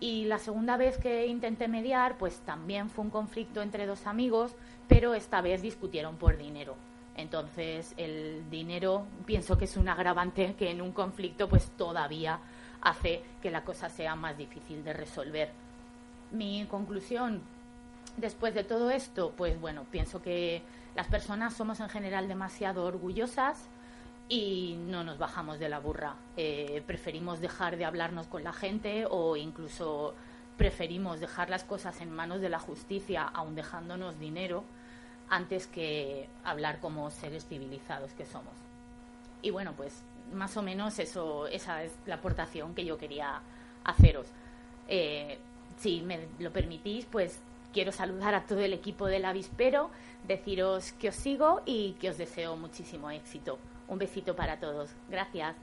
Y 0.00 0.24
la 0.24 0.38
segunda 0.38 0.76
vez 0.76 0.98
que 0.98 1.26
intenté 1.26 1.68
mediar, 1.68 2.18
pues 2.18 2.40
también 2.40 2.90
fue 2.90 3.04
un 3.04 3.10
conflicto 3.10 3.62
entre 3.62 3.86
dos 3.86 4.06
amigos, 4.06 4.54
pero 4.88 5.14
esta 5.14 5.40
vez 5.40 5.62
discutieron 5.62 6.16
por 6.16 6.36
dinero. 6.36 6.76
Entonces, 7.16 7.94
el 7.96 8.44
dinero 8.50 9.06
pienso 9.24 9.56
que 9.56 9.66
es 9.66 9.76
un 9.76 9.88
agravante 9.88 10.54
que 10.58 10.70
en 10.70 10.82
un 10.82 10.92
conflicto 10.92 11.48
pues 11.48 11.70
todavía 11.76 12.40
hace 12.80 13.22
que 13.40 13.50
la 13.50 13.64
cosa 13.64 13.88
sea 13.88 14.14
más 14.14 14.36
difícil 14.36 14.84
de 14.84 14.92
resolver. 14.92 15.50
Mi 16.32 16.66
conclusión 16.66 17.40
después 18.16 18.54
de 18.54 18.64
todo 18.64 18.90
esto, 18.90 19.32
pues 19.36 19.60
bueno, 19.60 19.84
pienso 19.90 20.20
que 20.20 20.62
las 20.94 21.06
personas 21.06 21.54
somos 21.54 21.80
en 21.80 21.88
general 21.88 22.28
demasiado 22.28 22.84
orgullosas 22.84 23.68
y 24.28 24.76
no 24.86 25.04
nos 25.04 25.18
bajamos 25.18 25.58
de 25.58 25.68
la 25.68 25.78
burra. 25.78 26.16
Eh, 26.36 26.82
preferimos 26.86 27.40
dejar 27.40 27.76
de 27.76 27.84
hablarnos 27.84 28.26
con 28.26 28.44
la 28.44 28.52
gente 28.52 29.06
o 29.08 29.36
incluso 29.36 30.14
preferimos 30.56 31.20
dejar 31.20 31.50
las 31.50 31.64
cosas 31.64 32.00
en 32.00 32.10
manos 32.10 32.40
de 32.40 32.48
la 32.48 32.58
justicia, 32.58 33.24
aun 33.24 33.54
dejándonos 33.54 34.18
dinero, 34.18 34.64
antes 35.28 35.66
que 35.66 36.28
hablar 36.44 36.80
como 36.80 37.10
seres 37.10 37.46
civilizados 37.46 38.12
que 38.12 38.24
somos. 38.24 38.54
Y 39.42 39.50
bueno, 39.50 39.72
pues 39.76 40.02
más 40.32 40.56
o 40.56 40.62
menos 40.62 40.98
eso, 40.98 41.46
esa 41.48 41.82
es 41.82 41.92
la 42.06 42.16
aportación 42.16 42.74
que 42.74 42.84
yo 42.84 42.96
quería 42.98 43.42
haceros. 43.84 44.26
Eh, 44.88 45.38
si 45.76 46.02
me 46.02 46.28
lo 46.38 46.52
permitís, 46.52 47.06
pues 47.06 47.40
quiero 47.72 47.92
saludar 47.92 48.34
a 48.34 48.46
todo 48.46 48.60
el 48.60 48.72
equipo 48.72 49.06
del 49.06 49.24
Avispero, 49.24 49.90
deciros 50.26 50.92
que 50.92 51.08
os 51.08 51.16
sigo 51.16 51.62
y 51.66 51.92
que 51.94 52.10
os 52.10 52.16
deseo 52.16 52.56
muchísimo 52.56 53.10
éxito. 53.10 53.58
Un 53.88 53.98
besito 53.98 54.34
para 54.34 54.58
todos. 54.58 54.90
Gracias. 55.08 55.56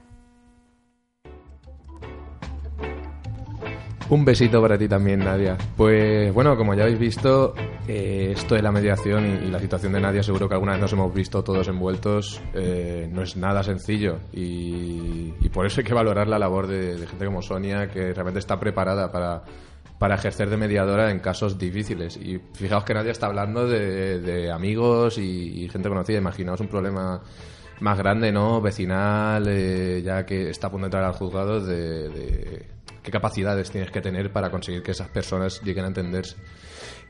Un 4.12 4.26
besito 4.26 4.60
para 4.60 4.76
ti 4.76 4.88
también, 4.88 5.20
Nadia. 5.20 5.56
Pues 5.74 6.34
bueno, 6.34 6.54
como 6.54 6.74
ya 6.74 6.82
habéis 6.82 6.98
visto, 6.98 7.54
eh, 7.88 8.32
esto 8.36 8.54
de 8.54 8.60
la 8.60 8.70
mediación 8.70 9.24
y, 9.24 9.50
la 9.50 9.58
situación 9.58 9.94
de 9.94 10.00
Nadia, 10.00 10.22
seguro 10.22 10.48
que 10.48 10.54
alguna 10.54 10.72
vez 10.72 10.82
nos 10.82 10.92
hemos 10.92 11.14
visto 11.14 11.42
todos 11.42 11.66
envueltos, 11.68 12.38
eh, 12.52 13.08
no 13.10 13.22
es 13.22 13.38
nada 13.38 13.62
sencillo. 13.62 14.18
Y, 14.32 15.30
por 15.48 15.64
eso 15.64 15.80
hay 15.80 15.86
que 15.86 15.94
valorar 15.94 16.28
la 16.28 16.38
labor 16.38 16.66
de, 16.66 17.06
gente 17.06 17.24
como 17.24 17.40
Sonia, 17.40 17.88
que 17.88 18.12
realmente 18.12 18.38
está 18.38 18.60
preparada 18.60 19.10
para, 19.10 19.44
para 19.98 20.16
ejercer 20.16 20.50
de 20.50 20.58
mediadora 20.58 21.10
en 21.10 21.18
casos 21.20 21.58
difíciles. 21.58 22.18
Y 22.18 22.38
fijaos 22.52 22.84
que 22.84 22.92
Nadia 22.92 23.12
está 23.12 23.28
hablando 23.28 23.66
de, 23.66 24.20
de 24.20 24.50
amigos 24.50 25.16
y, 25.16 25.62
y 25.62 25.68
gente 25.70 25.88
conocida. 25.88 26.18
Imaginaos 26.18 26.60
un 26.60 26.68
problema 26.68 27.22
más 27.82 27.98
grande, 27.98 28.32
¿no? 28.32 28.60
Vecinal, 28.60 29.46
eh, 29.48 30.00
ya 30.02 30.24
que 30.24 30.48
está 30.48 30.68
a 30.68 30.70
punto 30.70 30.84
de 30.84 30.88
entrar 30.88 31.04
al 31.04 31.12
juzgado, 31.12 31.60
de, 31.60 32.08
de 32.08 32.66
qué 33.02 33.10
capacidades 33.10 33.70
tienes 33.70 33.90
que 33.90 34.00
tener 34.00 34.32
para 34.32 34.50
conseguir 34.50 34.82
que 34.82 34.92
esas 34.92 35.08
personas 35.08 35.60
lleguen 35.62 35.84
a 35.84 35.88
entenderse. 35.88 36.36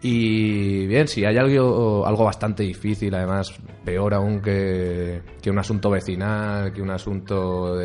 Y 0.04 0.86
bien, 0.88 1.06
si 1.06 1.24
hay 1.24 1.36
algo, 1.36 2.04
algo 2.04 2.24
bastante 2.24 2.64
difícil, 2.64 3.14
además, 3.14 3.54
peor 3.84 4.14
aún 4.14 4.40
que, 4.40 5.22
que 5.40 5.48
un 5.48 5.60
asunto 5.60 5.90
vecinal, 5.90 6.72
que 6.72 6.82
un 6.82 6.90
asunto 6.90 7.78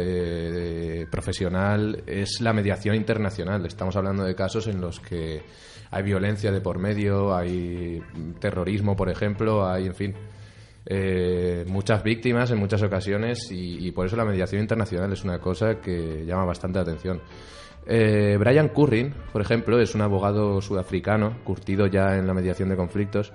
profesional, 1.12 2.04
es 2.08 2.42
la 2.42 2.54
mediación 2.54 2.96
internacional. 2.96 3.68
Estamos 3.68 3.96
hablando 3.98 4.24
de 4.24 4.34
casos 4.34 4.66
en 4.66 4.82
los 4.82 5.00
que 5.00 5.44
hay 5.92 6.04
violencia 6.04 6.52
de 6.52 6.60
por 6.60 6.80
medio, 6.80 7.36
hay 7.36 8.02
terrorismo, 8.40 8.96
por 8.96 9.10
ejemplo, 9.10 9.70
hay, 9.70 9.86
en 9.86 9.94
fin, 9.94 10.16
eh, 10.90 11.66
muchas 11.68 12.02
víctimas 12.02 12.50
en 12.52 12.60
muchas 12.60 12.82
ocasiones 12.82 13.50
y, 13.52 13.92
por 13.92 14.06
eso 14.06 14.16
la 14.16 14.24
mediación 14.24 14.62
internacional 14.62 15.12
es 15.12 15.24
una 15.24 15.40
cosa 15.40 15.82
que 15.82 16.26
llama 16.26 16.46
bastante 16.46 16.80
atención. 16.80 17.22
Eh, 17.86 18.38
Brian 18.40 18.70
Currin, 18.70 19.14
por 19.34 19.42
ejemplo, 19.42 19.80
es 19.80 19.96
un 19.96 20.02
abogado 20.02 20.62
sudafricano, 20.62 21.38
curtido 21.44 21.88
ya 21.88 22.18
en 22.18 22.26
la 22.26 22.34
mediación 22.34 22.70
de 22.70 22.78
conflictos. 22.78 23.34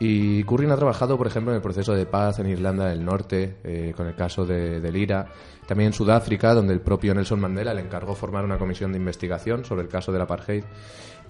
Y 0.00 0.44
Currin 0.44 0.70
ha 0.70 0.76
trabajado, 0.76 1.16
por 1.18 1.26
ejemplo, 1.26 1.52
en 1.52 1.56
el 1.56 1.62
proceso 1.62 1.92
de 1.94 2.06
paz 2.06 2.38
en 2.38 2.48
Irlanda 2.48 2.88
del 2.88 3.04
Norte, 3.04 3.56
eh, 3.64 3.92
con 3.96 4.06
el 4.06 4.14
caso 4.14 4.44
de, 4.44 4.80
del 4.80 4.96
IRA. 4.96 5.26
También 5.66 5.88
en 5.88 5.92
Sudáfrica, 5.92 6.54
donde 6.54 6.72
el 6.72 6.80
propio 6.80 7.14
Nelson 7.14 7.40
Mandela 7.40 7.74
le 7.74 7.82
encargó 7.82 8.14
formar 8.14 8.44
una 8.44 8.58
comisión 8.58 8.92
de 8.92 8.98
investigación 8.98 9.64
sobre 9.64 9.82
el 9.82 9.88
caso 9.88 10.12
del 10.12 10.22
apartheid. 10.22 10.64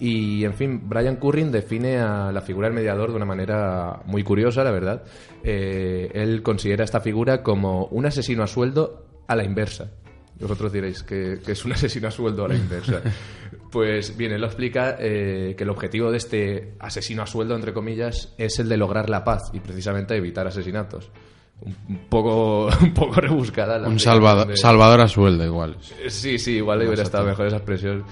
Y, 0.01 0.45
en 0.45 0.55
fin, 0.55 0.83
Brian 0.89 1.17
Currin 1.17 1.51
define 1.51 1.99
a 1.99 2.31
la 2.33 2.41
figura 2.41 2.69
del 2.69 2.75
mediador 2.77 3.11
de 3.11 3.17
una 3.17 3.25
manera 3.25 4.01
muy 4.07 4.23
curiosa, 4.23 4.63
la 4.65 4.71
verdad. 4.71 5.03
Eh, 5.43 6.11
él 6.15 6.43
considera 6.43 6.85
esta 6.85 7.01
figura 7.01 7.43
como 7.43 7.87
un 7.87 8.07
asesino 8.07 8.43
a 8.43 8.47
sueldo 8.47 9.07
a 9.27 9.35
la 9.37 9.45
inversa. 9.45 9.91
Vosotros 10.41 10.73
diréis 10.73 11.03
que, 11.03 11.41
que 11.45 11.53
es 11.53 11.65
un 11.65 11.73
asesino 11.75 12.07
a 12.09 12.11
sueldo 12.13 12.45
a 12.45 12.49
la 12.49 12.55
inversa. 12.55 13.03
Pues 13.73 14.17
bien, 14.17 14.33
él 14.33 14.41
lo 14.41 14.47
explica 14.47 14.97
eh, 15.01 15.55
que 15.59 15.65
el 15.65 15.71
objetivo 15.71 16.11
de 16.13 16.17
este 16.19 16.75
asesino 16.79 17.23
a 17.23 17.27
sueldo, 17.27 17.57
entre 17.57 17.73
comillas, 17.73 18.35
es 18.39 18.59
el 18.61 18.69
de 18.69 18.77
lograr 18.77 19.11
la 19.11 19.25
paz 19.25 19.51
y 19.53 19.61
precisamente 19.61 20.15
evitar 20.17 20.47
asesinatos. 20.47 21.11
Un 21.61 22.07
poco, 22.09 22.69
un 22.83 22.95
poco 22.95 23.21
rebuscada 23.21 23.79
la 23.81 23.89
Un 23.89 23.99
salvador, 23.99 24.47
de- 24.47 24.57
salvador 24.57 25.01
a 25.01 25.09
sueldo 25.09 25.45
igual. 25.45 25.77
Sí, 26.09 26.39
sí, 26.39 26.53
igual 26.59 26.79
hubiera 26.87 27.03
estado 27.03 27.27
mejor 27.27 27.49
esa 27.49 27.57
expresión. 27.57 28.05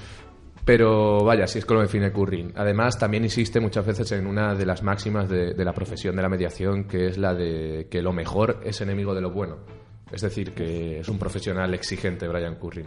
Pero 0.66 1.24
vaya, 1.24 1.44
así 1.44 1.60
es 1.60 1.64
como 1.64 1.80
define 1.80 2.10
Currin. 2.10 2.52
Además, 2.56 2.98
también 2.98 3.22
insiste 3.22 3.60
muchas 3.60 3.86
veces 3.86 4.10
en 4.10 4.26
una 4.26 4.52
de 4.56 4.66
las 4.66 4.82
máximas 4.82 5.28
de, 5.28 5.54
de 5.54 5.64
la 5.64 5.72
profesión 5.72 6.16
de 6.16 6.22
la 6.22 6.28
mediación, 6.28 6.88
que 6.88 7.06
es 7.06 7.18
la 7.18 7.34
de 7.34 7.86
que 7.88 8.02
lo 8.02 8.12
mejor 8.12 8.58
es 8.64 8.80
enemigo 8.80 9.14
de 9.14 9.20
lo 9.20 9.30
bueno. 9.30 9.58
Es 10.10 10.22
decir, 10.22 10.54
que 10.54 10.98
es 10.98 11.08
un 11.08 11.20
profesional 11.20 11.72
exigente, 11.72 12.26
Brian 12.26 12.56
Currin. 12.56 12.86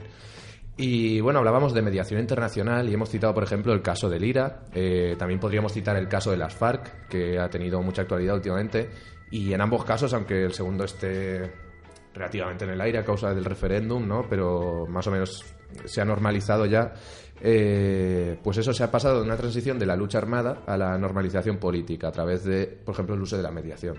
Y 0.76 1.22
bueno, 1.22 1.40
hablábamos 1.40 1.74
de 1.74 1.82
mediación 1.82 2.20
internacional 2.20 2.90
y 2.90 2.94
hemos 2.94 3.10
citado, 3.10 3.34
por 3.34 3.44
ejemplo, 3.44 3.72
el 3.72 3.82
caso 3.82 4.10
del 4.10 4.26
IRA. 4.26 4.66
Eh, 4.74 5.16
también 5.18 5.40
podríamos 5.40 5.72
citar 5.72 5.96
el 5.96 6.10
caso 6.10 6.32
de 6.32 6.38
las 6.38 6.54
FARC, 6.54 7.08
que 7.08 7.40
ha 7.40 7.50
tenido 7.50 7.82
mucha 7.82 8.02
actualidad 8.02 8.36
últimamente. 8.36 8.90
Y 9.32 9.54
en 9.54 9.62
ambos 9.62 9.86
casos, 9.86 10.14
aunque 10.14 10.44
el 10.44 10.54
segundo 10.54 10.84
esté 10.84 11.69
relativamente 12.14 12.66
en 12.66 12.72
el 12.72 12.82
aire 12.82 13.00
a 13.00 13.04
causa 13.04 13.34
del 13.34 13.46
referéndum, 13.46 14.08
¿no? 14.08 14.26
Pero 14.30 14.86
más 14.88 15.06
o 15.08 15.12
menos 15.12 15.44
se 15.86 16.02
ha 16.02 16.06
normalizado 16.06 16.66
ya. 16.66 16.94
eh, 17.42 18.38
pues 18.44 18.58
eso 18.58 18.74
se 18.74 18.84
ha 18.84 18.92
pasado 18.92 19.20
de 19.20 19.26
una 19.26 19.38
transición 19.38 19.80
de 19.80 19.86
la 19.86 19.96
lucha 19.96 20.18
armada 20.18 20.64
a 20.68 20.76
la 20.78 20.98
normalización 20.98 21.58
política 21.58 22.10
a 22.10 22.12
través 22.12 22.44
de, 22.44 22.68
por 22.68 22.94
ejemplo, 22.94 23.16
el 23.16 23.22
uso 23.22 23.38
de 23.38 23.44
la 23.44 23.52
mediación. 23.52 23.98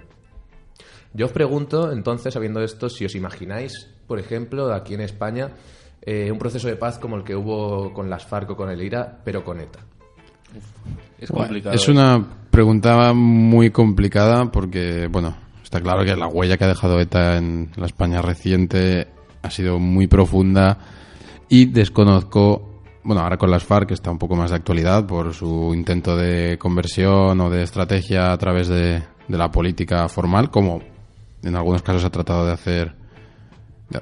Yo 1.13 1.27
os 1.27 1.33
pregunto, 1.33 1.91
entonces, 1.91 2.35
sabiendo 2.35 2.61
esto, 2.61 2.89
si 2.89 3.05
os 3.05 3.15
imagináis, 3.15 3.89
por 4.07 4.19
ejemplo, 4.19 4.73
aquí 4.73 4.95
en 4.95 5.01
España, 5.01 5.51
eh, 6.03 6.31
un 6.31 6.39
proceso 6.39 6.69
de 6.69 6.77
paz 6.77 6.99
como 6.99 7.17
el 7.17 7.25
que 7.25 7.35
hubo 7.35 7.93
con 7.93 8.09
las 8.09 8.27
FARC 8.27 8.51
o 8.51 8.57
con 8.57 8.71
el 8.71 8.81
IRA, 8.83 9.21
pero 9.25 9.43
con 9.43 9.59
ETA. 9.59 9.81
Es 11.19 11.31
complicado. 11.31 11.75
Es 11.75 11.89
una 11.89 12.25
pregunta 12.51 13.13
muy 13.13 13.71
complicada 13.71 14.51
porque, 14.51 15.09
bueno, 15.11 15.37
está 15.71 15.81
claro 15.81 16.05
que 16.05 16.17
la 16.17 16.27
huella 16.27 16.57
que 16.57 16.65
ha 16.65 16.67
dejado 16.67 16.99
ETA 16.99 17.37
en 17.37 17.71
la 17.77 17.87
España 17.87 18.21
reciente 18.21 19.07
ha 19.41 19.51
sido 19.51 19.79
muy 19.79 20.09
profunda 20.09 20.79
y 21.49 21.67
desconozco, 21.67 22.83
bueno, 23.05 23.23
ahora 23.23 23.37
con 23.37 23.53
las 23.53 23.63
FARC 23.63 23.87
que 23.87 23.95
está 23.95 24.11
un 24.11 24.19
poco 24.19 24.35
más 24.35 24.51
de 24.51 24.57
actualidad 24.57 25.07
por 25.07 25.33
su 25.33 25.73
intento 25.73 26.17
de 26.17 26.59
conversión 26.59 27.41
o 27.41 27.49
de 27.51 27.63
estrategia 27.63 28.33
a 28.33 28.37
través 28.37 28.67
de, 28.67 29.01
de 29.29 29.39
la 29.39 29.53
política 29.53 30.09
formal, 30.09 30.51
como 30.51 30.81
en 31.41 31.55
algunos 31.55 31.83
casos 31.83 32.05
ha 32.05 32.11
tratado 32.11 32.47
de 32.47 32.53
hacer, 32.53 32.97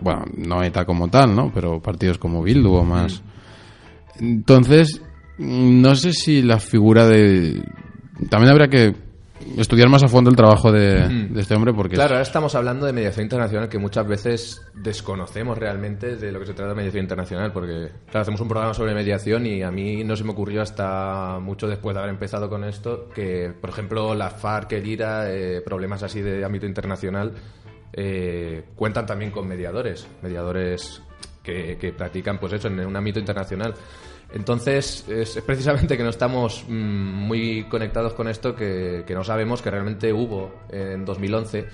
bueno, 0.00 0.24
no 0.38 0.62
ETA 0.62 0.86
como 0.86 1.08
tal, 1.08 1.36
¿no? 1.36 1.52
Pero 1.52 1.82
partidos 1.82 2.16
como 2.16 2.42
Bildu 2.42 2.72
o 2.72 2.84
más. 2.84 3.22
Entonces, 4.18 5.02
no 5.36 5.94
sé 5.96 6.14
si 6.14 6.40
la 6.40 6.60
figura 6.60 7.06
de... 7.06 7.62
También 8.30 8.52
habría 8.52 8.68
que 8.68 9.07
estudiar 9.56 9.88
más 9.88 10.02
a 10.02 10.08
fondo 10.08 10.30
el 10.30 10.36
trabajo 10.36 10.70
de, 10.72 11.28
de 11.30 11.40
este 11.40 11.54
hombre 11.54 11.72
porque 11.72 11.94
Claro, 11.94 12.14
ahora 12.14 12.22
estamos 12.22 12.54
hablando 12.54 12.86
de 12.86 12.92
mediación 12.92 13.24
internacional 13.24 13.68
que 13.68 13.78
muchas 13.78 14.06
veces 14.06 14.62
desconocemos 14.74 15.58
realmente 15.58 16.16
de 16.16 16.32
lo 16.32 16.40
que 16.40 16.46
se 16.46 16.54
trata 16.54 16.70
de 16.70 16.76
mediación 16.76 17.02
internacional, 17.04 17.52
porque 17.52 17.90
claro, 18.06 18.20
hacemos 18.20 18.40
un 18.40 18.48
programa 18.48 18.74
sobre 18.74 18.94
mediación 18.94 19.46
y 19.46 19.62
a 19.62 19.70
mí 19.70 20.04
no 20.04 20.16
se 20.16 20.24
me 20.24 20.32
ocurrió 20.32 20.62
hasta 20.62 21.38
mucho 21.40 21.66
después 21.66 21.94
de 21.94 22.00
haber 22.00 22.12
empezado 22.12 22.48
con 22.48 22.64
esto 22.64 23.08
que, 23.14 23.52
por 23.60 23.70
ejemplo, 23.70 24.14
la 24.14 24.30
FARC, 24.30 24.72
el 24.72 24.86
IRA, 24.86 25.30
eh, 25.30 25.60
problemas 25.60 26.02
así 26.02 26.20
de 26.20 26.44
ámbito 26.44 26.66
internacional, 26.66 27.32
eh, 27.92 28.64
cuentan 28.76 29.06
también 29.06 29.30
con 29.30 29.48
mediadores, 29.48 30.06
mediadores 30.22 31.02
que, 31.42 31.76
que 31.78 31.92
practican 31.92 32.38
pues 32.38 32.52
eso 32.52 32.68
en 32.68 32.80
un 32.80 32.96
ámbito 32.96 33.18
internacional. 33.18 33.74
Entonces, 34.32 35.06
es, 35.08 35.40
precisamente 35.46 35.96
que 35.96 36.02
no 36.02 36.10
estamos 36.10 36.64
mm, 36.68 36.72
muy 36.72 37.64
conectados 37.64 38.12
con 38.12 38.28
esto 38.28 38.54
que, 38.54 39.04
que 39.06 39.14
no 39.14 39.24
sabemos 39.24 39.62
que 39.62 39.70
realmente 39.70 40.12
hubo 40.12 40.52
en 40.68 41.04
2011 41.04 41.66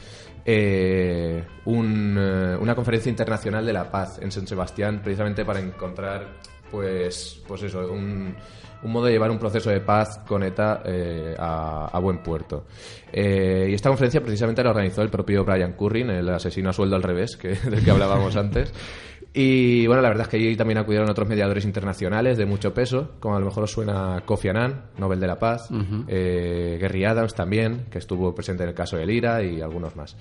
eh, 0.46 1.44
un, 1.64 2.16
eh, 2.18 2.56
una 2.60 2.74
conferencia 2.74 3.10
internacional 3.10 3.64
de 3.64 3.72
la 3.72 3.90
paz 3.90 4.18
en 4.20 4.30
San 4.30 4.46
Sebastián, 4.46 5.00
precisamente 5.02 5.44
para 5.44 5.60
encontrar, 5.60 6.38
pues, 6.70 7.42
pues 7.46 7.62
eso, 7.62 7.90
un, 7.90 8.36
un 8.84 8.92
modo 8.92 9.06
de 9.06 9.12
llevar 9.12 9.30
un 9.30 9.38
proceso 9.38 9.70
de 9.70 9.80
paz 9.80 10.20
con 10.26 10.42
ETA 10.42 10.82
eh, 10.84 11.34
a, 11.38 11.88
a 11.90 11.98
buen 11.98 12.18
puerto. 12.18 12.66
Eh, 13.10 13.68
y 13.70 13.74
esta 13.74 13.88
conferencia 13.88 14.20
precisamente 14.20 14.62
la 14.62 14.70
organizó 14.70 15.02
el 15.02 15.08
propio 15.08 15.44
Brian 15.44 15.72
Currin, 15.72 16.10
el 16.10 16.28
asesino 16.28 16.70
a 16.70 16.72
sueldo 16.72 16.94
al 16.94 17.02
revés, 17.02 17.36
que, 17.36 17.48
del 17.70 17.82
que 17.82 17.90
hablábamos 17.90 18.36
antes. 18.36 18.72
Y 19.36 19.88
bueno, 19.88 20.00
la 20.00 20.10
verdad 20.10 20.26
es 20.26 20.28
que 20.28 20.36
allí 20.36 20.56
también 20.56 20.78
acudieron 20.78 21.10
otros 21.10 21.28
mediadores 21.28 21.64
internacionales 21.64 22.38
de 22.38 22.46
mucho 22.46 22.72
peso, 22.72 23.14
como 23.18 23.34
a 23.34 23.40
lo 23.40 23.46
mejor 23.46 23.64
os 23.64 23.72
suena 23.72 24.22
Kofi 24.24 24.48
Annan, 24.50 24.84
Nobel 24.96 25.18
de 25.18 25.26
la 25.26 25.40
Paz, 25.40 25.68
eh, 26.06 26.78
Gary 26.80 27.04
Adams 27.04 27.34
también, 27.34 27.86
que 27.90 27.98
estuvo 27.98 28.32
presente 28.32 28.62
en 28.62 28.68
el 28.68 28.76
caso 28.76 28.96
del 28.96 29.10
IRA 29.10 29.42
y 29.42 29.60
algunos 29.60 29.96
más. 29.96 30.16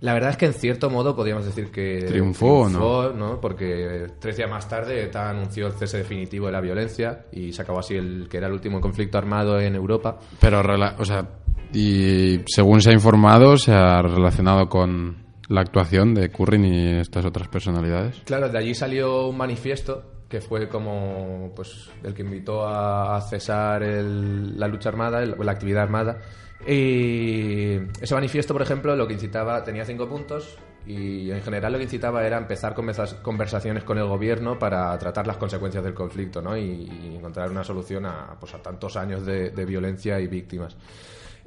La 0.00 0.12
verdad 0.12 0.32
es 0.32 0.36
que 0.36 0.44
en 0.44 0.52
cierto 0.52 0.90
modo 0.90 1.16
podríamos 1.16 1.46
decir 1.46 1.70
que 1.70 2.04
Triunfó, 2.06 2.66
triunfó, 2.66 3.12
¿no? 3.16 3.40
Porque 3.40 4.08
tres 4.18 4.36
días 4.36 4.50
más 4.50 4.68
tarde 4.68 5.02
ETA 5.02 5.30
anunció 5.30 5.68
el 5.68 5.72
cese 5.72 5.98
definitivo 5.98 6.46
de 6.46 6.52
la 6.52 6.60
violencia 6.60 7.24
y 7.32 7.54
se 7.54 7.62
acabó 7.62 7.78
así 7.78 7.94
el 7.94 8.28
que 8.28 8.36
era 8.36 8.48
el 8.48 8.52
último 8.52 8.82
conflicto 8.82 9.16
armado 9.16 9.58
en 9.58 9.74
Europa. 9.76 10.18
Pero, 10.40 10.60
o 10.98 11.04
sea, 11.06 11.26
y 11.72 12.40
según 12.46 12.82
se 12.82 12.90
ha 12.90 12.92
informado, 12.92 13.56
se 13.56 13.72
ha 13.72 14.02
relacionado 14.02 14.68
con 14.68 15.21
la 15.52 15.60
actuación 15.60 16.14
de 16.14 16.30
Currin 16.30 16.64
y 16.64 16.88
estas 17.00 17.24
otras 17.24 17.48
personalidades. 17.48 18.22
Claro, 18.24 18.48
de 18.48 18.58
allí 18.58 18.74
salió 18.74 19.28
un 19.28 19.36
manifiesto 19.36 20.04
que 20.28 20.40
fue 20.40 20.66
como 20.68 21.52
pues 21.54 21.90
el 22.02 22.14
que 22.14 22.22
invitó 22.22 22.66
a, 22.66 23.20
cesar 23.20 23.82
el- 23.82 24.58
la 24.58 24.66
lucha 24.66 24.88
armada, 24.88 25.22
el- 25.22 25.36
la 25.38 25.52
actividad 25.52 25.82
armada. 25.82 26.20
Y 26.66 27.74
ese 28.00 28.14
manifiesto, 28.14 28.54
por 28.54 28.62
ejemplo, 28.62 28.96
lo 28.96 29.06
que 29.06 29.14
incitaba, 29.14 29.62
tenía 29.62 29.84
cinco 29.84 30.08
puntos 30.08 30.56
y 30.86 31.30
en 31.30 31.42
general 31.42 31.72
lo 31.72 31.78
que 31.78 31.84
incitaba 31.84 32.24
era 32.26 32.38
empezar 32.38 32.74
conversa- 32.74 33.20
conversaciones 33.22 33.84
con 33.84 33.98
el 33.98 34.06
gobierno 34.06 34.58
para 34.58 34.96
tratar 34.98 35.26
las 35.26 35.36
consecuencias 35.36 35.84
del 35.84 35.92
conflicto 35.94 36.40
¿no? 36.40 36.56
y, 36.56 36.88
encontrar 37.16 37.50
una 37.50 37.62
solución 37.62 38.06
a, 38.06 38.36
pues, 38.40 38.54
a 38.54 38.58
tantos 38.62 38.96
años 38.96 39.26
de 39.26 39.64
violencia 39.66 40.18
y 40.18 40.26
víctimas. 40.28 40.76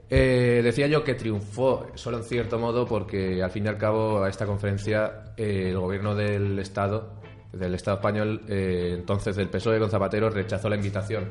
Eh, 0.10 0.62
decía 0.64 0.88
yo 0.88 1.04
que 1.04 1.16
triunfó 1.16 1.88
solo 1.96 2.18
en 2.18 2.24
cierto 2.24 2.60
modo 2.60 2.86
porque 2.86 3.42
al 3.42 3.50
fin 3.50 3.66
y 3.66 3.70
al 3.70 3.78
cabo 3.78 4.24
a 4.24 4.30
esta 4.30 4.46
conferencia 4.46 5.34
eh, 5.36 5.70
el 5.70 5.80
gobierno 5.80 6.14
del 6.14 6.60
Estado, 6.60 7.22
del 7.52 7.74
Estado 7.74 7.98
español, 7.98 8.42
eh, 8.48 8.94
entonces 8.94 9.36
del 9.36 9.50
PSOE 9.50 9.80
con 9.80 9.90
Zapatero, 9.90 10.30
rechazó 10.30 10.70
la 10.70 10.76
invitación 10.76 11.30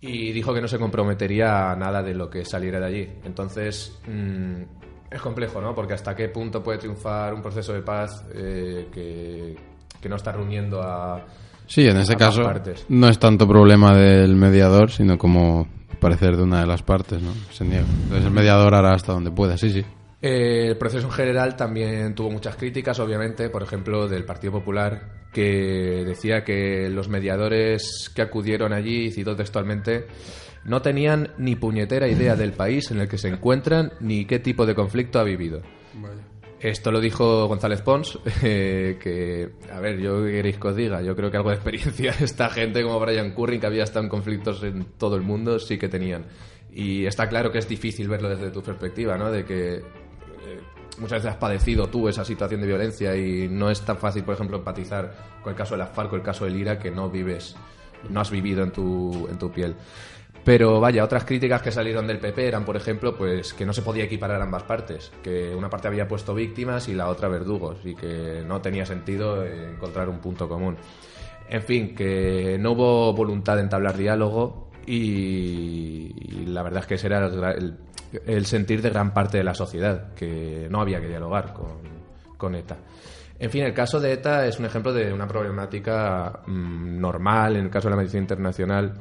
y 0.00 0.32
dijo 0.32 0.52
que 0.52 0.60
no 0.60 0.68
se 0.68 0.78
comprometería 0.78 1.70
a 1.70 1.76
nada 1.76 2.02
de 2.02 2.12
lo 2.12 2.28
que 2.28 2.44
saliera 2.44 2.80
de 2.80 2.86
allí. 2.86 3.08
Entonces 3.24 3.98
mm, 4.06 4.62
es 5.10 5.20
complejo, 5.22 5.60
¿no? 5.60 5.74
Porque 5.74 5.94
hasta 5.94 6.14
qué 6.14 6.28
punto 6.28 6.62
puede 6.62 6.78
triunfar 6.78 7.32
un 7.32 7.40
proceso 7.40 7.72
de 7.72 7.82
paz 7.82 8.26
eh, 8.34 8.88
que, 8.92 9.56
que 10.00 10.08
no 10.08 10.16
está 10.16 10.32
reuniendo 10.32 10.82
a... 10.82 11.24
Sí, 11.66 11.86
en 11.86 11.96
ambas 11.96 12.16
caso 12.16 12.42
partes. 12.42 12.84
no 12.88 13.08
es 13.08 13.18
tanto 13.18 13.46
problema 13.48 13.96
del 13.96 14.34
mediador, 14.34 14.90
sino 14.90 15.16
como 15.16 15.68
parecer 16.02 16.36
de 16.36 16.42
una 16.42 16.60
de 16.60 16.66
las 16.66 16.82
partes, 16.82 17.22
¿no? 17.22 17.32
Se 17.52 17.64
niega. 17.64 17.86
Entonces 18.02 18.26
el 18.26 18.32
mediador 18.32 18.74
hará 18.74 18.92
hasta 18.92 19.12
donde 19.12 19.30
pueda, 19.30 19.56
sí, 19.56 19.70
sí. 19.70 19.84
Eh, 20.20 20.66
el 20.68 20.76
proceso 20.76 21.06
en 21.06 21.12
general 21.12 21.56
también 21.56 22.14
tuvo 22.14 22.30
muchas 22.30 22.56
críticas, 22.56 22.98
obviamente, 22.98 23.48
por 23.50 23.62
ejemplo, 23.62 24.08
del 24.08 24.24
Partido 24.24 24.52
Popular, 24.52 25.28
que 25.32 26.04
decía 26.04 26.44
que 26.44 26.88
los 26.90 27.08
mediadores 27.08 28.10
que 28.14 28.22
acudieron 28.22 28.72
allí, 28.72 29.06
y 29.06 29.10
cito 29.12 29.34
textualmente, 29.36 30.06
no 30.64 30.82
tenían 30.82 31.30
ni 31.38 31.56
puñetera 31.56 32.08
idea 32.08 32.36
del 32.36 32.52
país 32.52 32.90
en 32.90 33.00
el 33.00 33.08
que 33.08 33.18
se 33.18 33.28
encuentran 33.28 33.92
ni 34.00 34.24
qué 34.26 34.38
tipo 34.38 34.66
de 34.66 34.74
conflicto 34.74 35.18
ha 35.18 35.24
vivido. 35.24 35.62
Esto 36.62 36.92
lo 36.92 37.00
dijo 37.00 37.48
González 37.48 37.82
Pons, 37.82 38.20
eh, 38.42 38.96
que, 39.02 39.50
a 39.72 39.80
ver, 39.80 39.98
yo 39.98 40.24
qué 40.24 40.30
queréis 40.30 40.58
que 40.58 40.68
os 40.68 40.76
diga, 40.76 41.02
yo 41.02 41.16
creo 41.16 41.28
que 41.28 41.36
algo 41.36 41.50
de 41.50 41.56
experiencia 41.56 42.14
esta 42.20 42.48
gente 42.50 42.84
como 42.84 43.00
Brian 43.00 43.32
Curry, 43.32 43.58
que 43.58 43.66
había 43.66 43.82
estado 43.82 44.04
en 44.04 44.08
conflictos 44.08 44.62
en 44.62 44.84
todo 44.96 45.16
el 45.16 45.22
mundo, 45.22 45.58
sí 45.58 45.76
que 45.76 45.88
tenían. 45.88 46.24
Y 46.72 47.04
está 47.04 47.28
claro 47.28 47.50
que 47.50 47.58
es 47.58 47.68
difícil 47.68 48.08
verlo 48.08 48.28
desde 48.28 48.50
tu 48.50 48.62
perspectiva, 48.62 49.18
¿no? 49.18 49.32
De 49.32 49.44
que 49.44 49.74
eh, 49.74 49.82
muchas 50.98 51.18
veces 51.18 51.32
has 51.32 51.36
padecido 51.36 51.88
tú 51.88 52.08
esa 52.08 52.24
situación 52.24 52.60
de 52.60 52.68
violencia 52.68 53.16
y 53.16 53.48
no 53.48 53.68
es 53.68 53.80
tan 53.80 53.98
fácil, 53.98 54.22
por 54.22 54.34
ejemplo, 54.34 54.58
empatizar 54.58 55.40
con 55.42 55.50
el 55.50 55.56
caso 55.56 55.74
de 55.74 55.78
la 55.78 55.88
FARC 55.88 56.12
o 56.12 56.16
el 56.16 56.22
caso 56.22 56.44
del 56.44 56.56
IRA 56.56 56.78
que 56.78 56.92
no 56.92 57.10
vives, 57.10 57.56
no 58.08 58.20
has 58.20 58.30
vivido 58.30 58.62
en 58.62 58.70
tu, 58.70 59.26
en 59.28 59.36
tu 59.36 59.50
piel. 59.50 59.74
Pero 60.44 60.80
vaya, 60.80 61.04
otras 61.04 61.24
críticas 61.24 61.62
que 61.62 61.70
salieron 61.70 62.06
del 62.06 62.18
PP 62.18 62.48
eran, 62.48 62.64
por 62.64 62.76
ejemplo, 62.76 63.16
pues 63.16 63.54
que 63.54 63.64
no 63.64 63.72
se 63.72 63.82
podía 63.82 64.04
equiparar 64.04 64.42
ambas 64.42 64.64
partes, 64.64 65.12
que 65.22 65.54
una 65.54 65.70
parte 65.70 65.86
había 65.86 66.08
puesto 66.08 66.34
víctimas 66.34 66.88
y 66.88 66.94
la 66.94 67.08
otra 67.08 67.28
verdugos, 67.28 67.78
y 67.84 67.94
que 67.94 68.42
no 68.44 68.60
tenía 68.60 68.84
sentido 68.84 69.44
encontrar 69.44 70.08
un 70.08 70.18
punto 70.18 70.48
común. 70.48 70.76
En 71.48 71.62
fin, 71.62 71.94
que 71.94 72.56
no 72.58 72.72
hubo 72.72 73.12
voluntad 73.12 73.56
de 73.56 73.62
entablar 73.62 73.96
diálogo 73.96 74.70
y, 74.84 76.44
la 76.46 76.62
verdad 76.62 76.80
es 76.80 76.86
que 76.86 76.94
ese 76.94 77.06
era 77.06 77.28
el 78.26 78.46
sentir 78.46 78.82
de 78.82 78.90
gran 78.90 79.14
parte 79.14 79.38
de 79.38 79.44
la 79.44 79.54
sociedad, 79.54 80.12
que 80.14 80.66
no 80.70 80.80
había 80.80 81.00
que 81.00 81.08
dialogar 81.08 81.52
con, 81.52 81.78
con 82.36 82.56
ETA. 82.56 82.78
En 83.38 83.50
fin, 83.50 83.62
el 83.62 83.74
caso 83.74 84.00
de 84.00 84.12
ETA 84.12 84.46
es 84.46 84.58
un 84.58 84.66
ejemplo 84.66 84.92
de 84.92 85.12
una 85.12 85.26
problemática 85.26 86.42
mm, 86.46 87.00
normal 87.00 87.56
en 87.56 87.64
el 87.64 87.70
caso 87.70 87.88
de 87.88 87.90
la 87.90 87.96
medicina 87.96 88.22
internacional, 88.22 88.94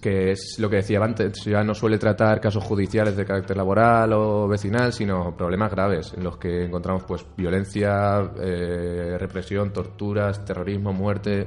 que 0.00 0.30
es 0.30 0.56
lo 0.58 0.68
que 0.68 0.76
decía 0.76 1.00
antes, 1.02 1.44
ya 1.44 1.62
no 1.64 1.74
suele 1.74 1.98
tratar 1.98 2.40
casos 2.40 2.62
judiciales 2.64 3.16
de 3.16 3.24
carácter 3.24 3.56
laboral 3.56 4.12
o 4.12 4.48
vecinal, 4.48 4.92
sino 4.92 5.36
problemas 5.36 5.70
graves 5.70 6.12
en 6.16 6.24
los 6.24 6.36
que 6.36 6.64
encontramos 6.64 7.04
pues 7.04 7.24
violencia, 7.36 8.30
eh, 8.40 9.16
represión, 9.18 9.72
torturas, 9.72 10.44
terrorismo, 10.44 10.92
muerte, 10.92 11.46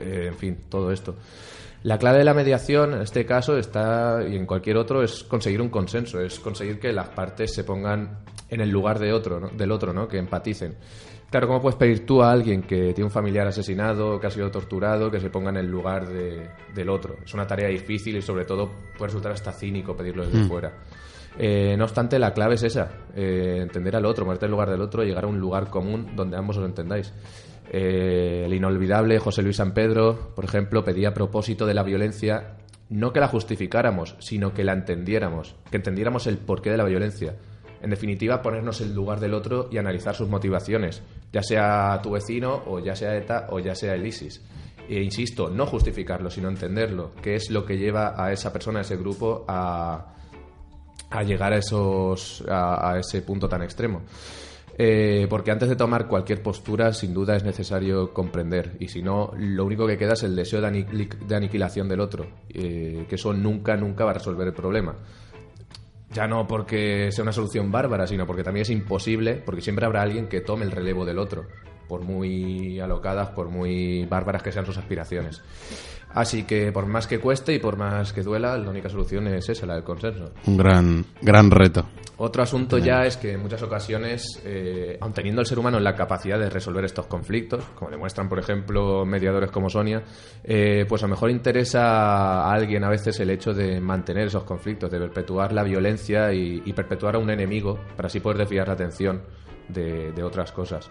eh, 0.00 0.26
en 0.28 0.34
fin, 0.34 0.58
todo 0.68 0.90
esto. 0.90 1.16
La 1.84 1.96
clave 1.96 2.18
de 2.18 2.24
la 2.24 2.34
mediación 2.34 2.94
en 2.94 3.02
este 3.02 3.24
caso 3.24 3.56
está, 3.56 4.20
y 4.28 4.34
en 4.36 4.46
cualquier 4.46 4.76
otro, 4.76 5.02
es 5.02 5.22
conseguir 5.22 5.60
un 5.62 5.68
consenso, 5.68 6.20
es 6.20 6.40
conseguir 6.40 6.80
que 6.80 6.92
las 6.92 7.08
partes 7.10 7.54
se 7.54 7.62
pongan 7.62 8.18
en 8.50 8.60
el 8.60 8.70
lugar 8.70 8.98
de 8.98 9.12
otro, 9.12 9.38
¿no? 9.38 9.48
del 9.48 9.70
otro, 9.70 9.92
¿no? 9.92 10.08
que 10.08 10.18
empaticen. 10.18 10.76
Claro, 11.30 11.46
¿cómo 11.46 11.60
puedes 11.60 11.76
pedir 11.76 12.06
tú 12.06 12.22
a 12.22 12.32
alguien 12.32 12.62
que 12.62 12.94
tiene 12.94 13.04
un 13.04 13.10
familiar 13.10 13.46
asesinado, 13.46 14.18
que 14.18 14.26
ha 14.26 14.30
sido 14.30 14.50
torturado, 14.50 15.10
que 15.10 15.20
se 15.20 15.28
ponga 15.28 15.50
en 15.50 15.58
el 15.58 15.66
lugar 15.70 16.08
de- 16.08 16.48
del 16.74 16.88
otro? 16.88 17.16
Es 17.24 17.34
una 17.34 17.46
tarea 17.46 17.68
difícil 17.68 18.16
y 18.16 18.22
sobre 18.22 18.46
todo 18.46 18.70
puede 18.96 19.08
resultar 19.08 19.32
hasta 19.32 19.52
cínico 19.52 19.94
pedirlo 19.94 20.24
desde 20.24 20.44
fuera. 20.48 20.72
Eh, 21.38 21.74
no 21.76 21.84
obstante, 21.84 22.18
la 22.18 22.32
clave 22.32 22.54
es 22.54 22.62
esa, 22.62 22.90
eh, 23.14 23.58
entender 23.60 23.94
al 23.94 24.06
otro, 24.06 24.24
ponerte 24.24 24.46
en 24.46 24.48
el 24.48 24.52
lugar 24.52 24.70
del 24.70 24.80
otro 24.80 25.04
y 25.04 25.06
llegar 25.08 25.24
a 25.24 25.28
un 25.28 25.38
lugar 25.38 25.68
común 25.68 26.16
donde 26.16 26.36
ambos 26.38 26.56
os 26.56 26.64
entendáis. 26.64 27.12
Eh, 27.70 28.44
el 28.46 28.54
inolvidable 28.54 29.18
José 29.18 29.42
Luis 29.42 29.56
San 29.56 29.72
Pedro, 29.74 30.32
por 30.34 30.46
ejemplo, 30.46 30.82
pedía 30.82 31.10
a 31.10 31.14
propósito 31.14 31.66
de 31.66 31.74
la 31.74 31.82
violencia 31.82 32.54
no 32.88 33.12
que 33.12 33.20
la 33.20 33.28
justificáramos, 33.28 34.16
sino 34.18 34.54
que 34.54 34.64
la 34.64 34.72
entendiéramos, 34.72 35.54
que 35.70 35.76
entendiéramos 35.76 36.26
el 36.26 36.38
porqué 36.38 36.70
de 36.70 36.78
la 36.78 36.84
violencia. 36.84 37.34
En 37.80 37.90
definitiva, 37.90 38.42
ponernos 38.42 38.80
en 38.80 38.94
lugar 38.94 39.20
del 39.20 39.34
otro 39.34 39.68
y 39.70 39.78
analizar 39.78 40.14
sus 40.14 40.28
motivaciones, 40.28 41.02
ya 41.32 41.42
sea 41.42 42.00
tu 42.02 42.12
vecino 42.12 42.62
o 42.66 42.80
ya 42.80 42.96
sea 42.96 43.16
ETA 43.16 43.46
o 43.50 43.60
ya 43.60 43.74
sea 43.74 43.94
el 43.94 44.06
ISIS. 44.06 44.42
E 44.88 45.02
insisto, 45.02 45.50
no 45.50 45.66
justificarlo, 45.66 46.30
sino 46.30 46.48
entenderlo, 46.48 47.12
qué 47.22 47.34
es 47.34 47.50
lo 47.50 47.64
que 47.64 47.76
lleva 47.76 48.14
a 48.16 48.32
esa 48.32 48.52
persona, 48.52 48.78
a 48.78 48.82
ese 48.82 48.96
grupo, 48.96 49.44
a, 49.46 50.14
a 51.10 51.22
llegar 51.22 51.52
a, 51.52 51.58
esos, 51.58 52.42
a, 52.48 52.96
ese 52.98 53.22
punto 53.22 53.48
tan 53.48 53.62
extremo. 53.62 54.02
Eh, 54.80 55.26
porque 55.28 55.50
antes 55.50 55.68
de 55.68 55.76
tomar 55.76 56.06
cualquier 56.06 56.42
postura, 56.42 56.92
sin 56.92 57.12
duda 57.12 57.36
es 57.36 57.44
necesario 57.44 58.14
comprender. 58.14 58.76
Y 58.78 58.88
si 58.88 59.02
no, 59.02 59.32
lo 59.36 59.64
único 59.64 59.86
que 59.86 59.98
queda 59.98 60.14
es 60.14 60.22
el 60.22 60.36
deseo 60.36 60.60
de 60.60 61.36
aniquilación 61.36 61.88
del 61.88 62.00
otro. 62.00 62.26
eh, 62.48 63.04
que 63.08 63.16
eso 63.16 63.32
nunca, 63.34 63.76
nunca 63.76 64.04
va 64.04 64.12
a 64.12 64.14
resolver 64.14 64.46
el 64.46 64.54
problema. 64.54 64.94
Ya 66.10 66.26
no 66.26 66.46
porque 66.46 67.10
sea 67.12 67.22
una 67.22 67.32
solución 67.32 67.70
bárbara, 67.70 68.06
sino 68.06 68.26
porque 68.26 68.42
también 68.42 68.62
es 68.62 68.70
imposible, 68.70 69.34
porque 69.44 69.60
siempre 69.60 69.84
habrá 69.84 70.02
alguien 70.02 70.28
que 70.28 70.40
tome 70.40 70.64
el 70.64 70.70
relevo 70.70 71.04
del 71.04 71.18
otro, 71.18 71.46
por 71.88 72.02
muy 72.02 72.78
alocadas, 72.80 73.30
por 73.30 73.48
muy 73.48 74.04
bárbaras 74.04 74.42
que 74.42 74.52
sean 74.52 74.66
sus 74.66 74.78
aspiraciones. 74.78 75.42
Así 76.10 76.44
que 76.44 76.72
por 76.72 76.86
más 76.86 77.06
que 77.06 77.18
cueste 77.18 77.54
y 77.54 77.58
por 77.58 77.76
más 77.76 78.12
que 78.12 78.22
duela, 78.22 78.56
la 78.56 78.70
única 78.70 78.88
solución 78.88 79.26
es 79.28 79.48
esa, 79.48 79.66
la 79.66 79.74
del 79.74 79.84
consenso. 79.84 80.32
Un 80.46 80.56
gran, 80.56 81.04
gran 81.20 81.50
reto. 81.50 81.86
Otro 82.16 82.42
asunto 82.42 82.78
ya 82.78 83.02
es 83.04 83.16
que 83.16 83.34
en 83.34 83.40
muchas 83.40 83.62
ocasiones, 83.62 84.42
eh, 84.44 84.96
aun 85.00 85.12
teniendo 85.12 85.40
el 85.40 85.46
ser 85.46 85.58
humano 85.58 85.78
la 85.78 85.94
capacidad 85.94 86.38
de 86.38 86.50
resolver 86.50 86.84
estos 86.84 87.06
conflictos, 87.06 87.62
como 87.76 87.90
demuestran, 87.90 88.28
por 88.28 88.40
ejemplo, 88.40 89.04
mediadores 89.06 89.50
como 89.52 89.70
Sonia, 89.70 90.02
eh, 90.42 90.84
pues 90.88 91.02
a 91.02 91.06
lo 91.06 91.10
mejor 91.10 91.30
interesa 91.30 92.42
a 92.42 92.52
alguien 92.52 92.82
a 92.82 92.88
veces 92.88 93.20
el 93.20 93.30
hecho 93.30 93.52
de 93.52 93.80
mantener 93.80 94.26
esos 94.26 94.44
conflictos, 94.44 94.90
de 94.90 94.98
perpetuar 94.98 95.52
la 95.52 95.62
violencia 95.62 96.32
y, 96.32 96.62
y 96.64 96.72
perpetuar 96.72 97.14
a 97.14 97.18
un 97.18 97.30
enemigo 97.30 97.78
para 97.96 98.08
así 98.08 98.18
poder 98.18 98.38
desviar 98.38 98.66
la 98.66 98.74
atención 98.74 99.22
de, 99.68 100.10
de 100.10 100.22
otras 100.24 100.50
cosas. 100.50 100.90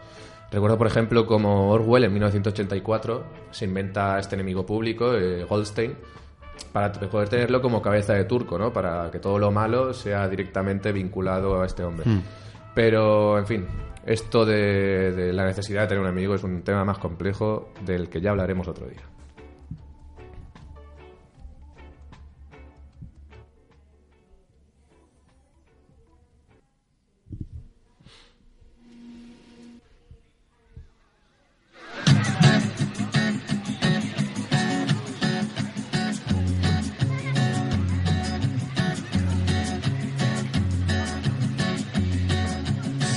Recuerdo, 0.52 0.78
por 0.78 0.88
ejemplo, 0.88 1.26
como 1.26 1.72
Orwell 1.72 2.06
en 2.06 2.14
1984 2.14 3.24
se 3.52 3.66
inventa 3.66 4.18
este 4.18 4.36
enemigo 4.36 4.66
público, 4.66 5.14
eh, 5.14 5.44
Goldstein, 5.44 5.96
para 6.72 6.92
poder 6.92 7.28
tenerlo 7.28 7.62
como 7.62 7.82
cabeza 7.82 8.14
de 8.14 8.24
turco, 8.24 8.58
¿no? 8.58 8.72
Para 8.72 9.12
que 9.12 9.20
todo 9.20 9.40
lo 9.40 9.52
malo 9.52 9.94
sea 9.94 10.28
directamente 10.30 10.92
vinculado 10.92 11.62
a 11.62 11.66
este 11.66 11.84
hombre. 11.84 12.06
Pero, 12.74 13.38
en 13.38 13.46
fin, 13.46 13.68
esto 14.06 14.46
de, 14.46 15.12
de 15.12 15.34
la 15.34 15.46
necesidad 15.46 15.82
de 15.82 15.88
tener 15.88 16.04
un 16.04 16.10
amigo 16.10 16.36
es 16.36 16.44
un 16.44 16.62
tema 16.62 16.86
más 16.86 16.98
complejo 16.98 17.70
del 17.86 18.10
que 18.10 18.22
ya 18.22 18.32
hablaremos 18.32 18.68
otro 18.68 18.88
día. 18.88 19.02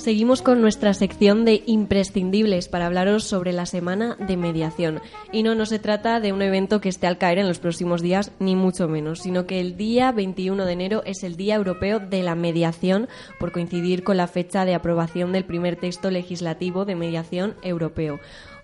Seguimos 0.00 0.40
con 0.40 0.62
nuestra 0.62 0.94
sección 0.94 1.44
de 1.44 1.62
imprescindibles 1.66 2.68
para 2.68 2.86
hablaros 2.86 3.24
sobre 3.24 3.52
la 3.52 3.66
semana 3.66 4.16
de 4.18 4.38
mediación. 4.38 5.02
Y 5.30 5.42
no, 5.42 5.54
no 5.54 5.66
se 5.66 5.78
trata 5.78 6.20
de 6.20 6.32
un 6.32 6.40
evento 6.40 6.80
que 6.80 6.88
esté 6.88 7.06
al 7.06 7.18
caer 7.18 7.36
en 7.36 7.46
los 7.46 7.58
próximos 7.58 8.00
días, 8.00 8.32
ni 8.38 8.56
mucho 8.56 8.88
menos, 8.88 9.18
sino 9.18 9.44
que 9.44 9.60
el 9.60 9.76
día 9.76 10.10
21 10.10 10.64
de 10.64 10.72
enero 10.72 11.02
es 11.04 11.22
el 11.22 11.36
Día 11.36 11.56
Europeo 11.56 12.00
de 12.00 12.22
la 12.22 12.34
Mediación, 12.34 13.08
por 13.38 13.52
coincidir 13.52 14.02
con 14.02 14.16
la 14.16 14.26
fecha 14.26 14.64
de 14.64 14.74
aprobación 14.74 15.32
del 15.32 15.44
primer 15.44 15.76
texto 15.76 16.10
legislativo 16.10 16.86
de 16.86 16.96
mediación 16.96 17.56
europeo. 17.62 18.20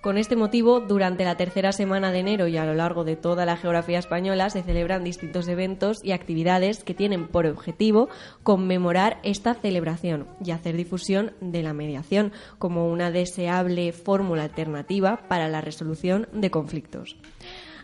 Con 0.07 0.18
este 0.18 0.36
motivo, 0.36 0.78
durante 0.78 1.24
la 1.24 1.36
tercera 1.36 1.72
semana 1.72 2.12
de 2.12 2.20
enero 2.20 2.46
y 2.46 2.57
a 2.57 2.64
lo 2.64 2.74
largo 2.74 3.02
de 3.02 3.16
toda 3.16 3.44
la 3.44 3.57
geografía 3.57 3.98
española 3.98 4.50
se 4.50 4.62
celebran 4.62 5.02
distintos 5.02 5.48
eventos 5.48 5.98
y 6.04 6.12
actividades 6.12 6.84
que 6.84 6.94
tienen 6.94 7.26
por 7.26 7.44
objetivo 7.44 8.09
conmemorar 8.44 9.18
esta 9.24 9.54
celebración 9.54 10.28
y 10.44 10.52
hacer 10.52 10.76
difusión 10.76 11.32
de 11.40 11.64
la 11.64 11.72
mediación 11.72 12.30
como 12.61 12.86
una 12.86 13.11
deseable 13.11 13.90
fórmula 13.90 14.44
alternativa 14.44 15.26
para 15.26 15.48
la 15.48 15.61
resolución 15.61 16.28
de 16.32 16.52
conflictos. 16.52 17.16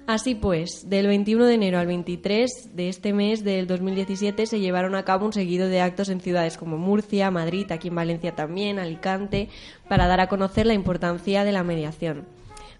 Así 0.07 0.35
pues, 0.35 0.91
del 0.91 1.07
21 1.07 1.47
de 1.47 1.55
enero 1.55 1.79
al 1.79 1.87
23 1.87 2.71
de 2.75 2.89
este 2.89 3.13
mes 3.13 3.45
del 3.45 3.69
2017 3.69 4.47
se 4.47 4.59
llevaron 4.59 4.97
a 4.97 5.05
cabo 5.05 5.27
un 5.27 5.33
seguido 5.33 5.69
de 5.69 5.81
actos 5.81 6.09
en 6.09 6.21
ciudades 6.21 6.57
como 6.57 6.77
Murcia, 6.77 7.31
Madrid, 7.31 7.71
aquí 7.71 7.89
en 7.89 7.95
Valencia 7.95 8.35
también, 8.35 8.81
Alicante, 8.81 9.49
para 9.89 10.09
dar 10.09 10.21
a 10.21 10.29
conocer 10.29 10.67
la 10.67 10.75
importancia 10.75 11.45
de 11.45 11.53
la 11.53 11.63
mediación. 11.63 12.27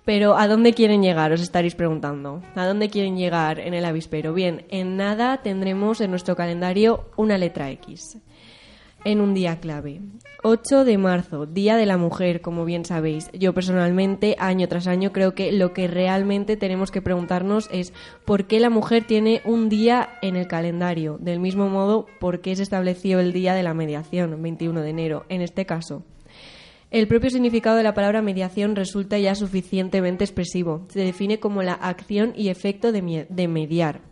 Pero 0.05 0.37
¿a 0.37 0.49
dónde 0.49 0.75
quieren 0.75 1.01
llegar? 1.01 1.31
Os 1.31 1.41
estaréis 1.41 1.77
preguntando. 1.77 2.43
¿A 2.57 2.67
dónde 2.67 2.91
quieren 2.91 3.17
llegar 3.17 3.61
en 3.61 3.73
el 3.73 3.85
avispero? 3.85 4.35
Bien, 4.35 4.65
en 4.69 4.97
nada 4.97 5.43
tendremos 5.43 6.01
en 6.01 6.11
nuestro 6.11 6.35
calendario 6.35 7.05
una 7.17 7.39
letra 7.39 7.71
X. 7.71 8.19
En 9.05 9.21
un 9.21 9.35
día 9.35 9.59
clave. 9.59 10.01
8 10.45 10.85
de 10.85 10.99
marzo, 10.99 11.47
Día 11.47 11.77
de 11.77 11.87
la 11.87 11.97
Mujer, 11.97 12.41
como 12.41 12.65
bien 12.65 12.85
sabéis. 12.85 13.31
Yo 13.33 13.53
personalmente, 13.53 14.37
año 14.39 14.69
tras 14.69 14.87
año, 14.87 15.13
creo 15.13 15.35
que 15.35 15.53
lo 15.53 15.73
que 15.73 15.89
realmente 15.89 16.57
tenemos 16.57 16.91
que 16.91 17.03
preguntarnos 17.03 17.69
es 17.73 17.93
por 18.25 18.47
qué 18.47 18.61
la 18.61 18.71
mujer 18.71 19.05
tiene 19.05 19.41
un 19.45 19.69
día 19.69 20.09
en 20.23 20.37
el 20.37 20.47
calendario. 20.47 21.19
Del 21.21 21.41
mismo 21.41 21.69
modo, 21.69 22.07
por 22.21 22.41
qué 22.41 22.55
se 22.55 22.63
estableció 22.63 23.21
el 23.21 23.33
Día 23.33 23.55
de 23.55 23.63
la 23.63 23.75
Mediación, 23.75 24.41
21 24.41 24.83
de 24.83 24.91
enero, 24.91 25.25
en 25.29 25.43
este 25.43 25.67
caso. 25.67 26.05
El 26.93 27.09
propio 27.09 27.31
significado 27.31 27.77
de 27.77 27.83
la 27.83 27.95
palabra 27.95 28.21
mediación 28.21 28.77
resulta 28.77 29.19
ya 29.19 29.35
suficientemente 29.35 30.25
expresivo. 30.25 30.87
Se 30.91 31.01
define 31.01 31.41
como 31.41 31.63
la 31.63 31.73
acción 31.73 32.35
y 32.37 32.51
efecto 32.51 32.93
de, 32.93 33.01
mediar. 33.49 34.12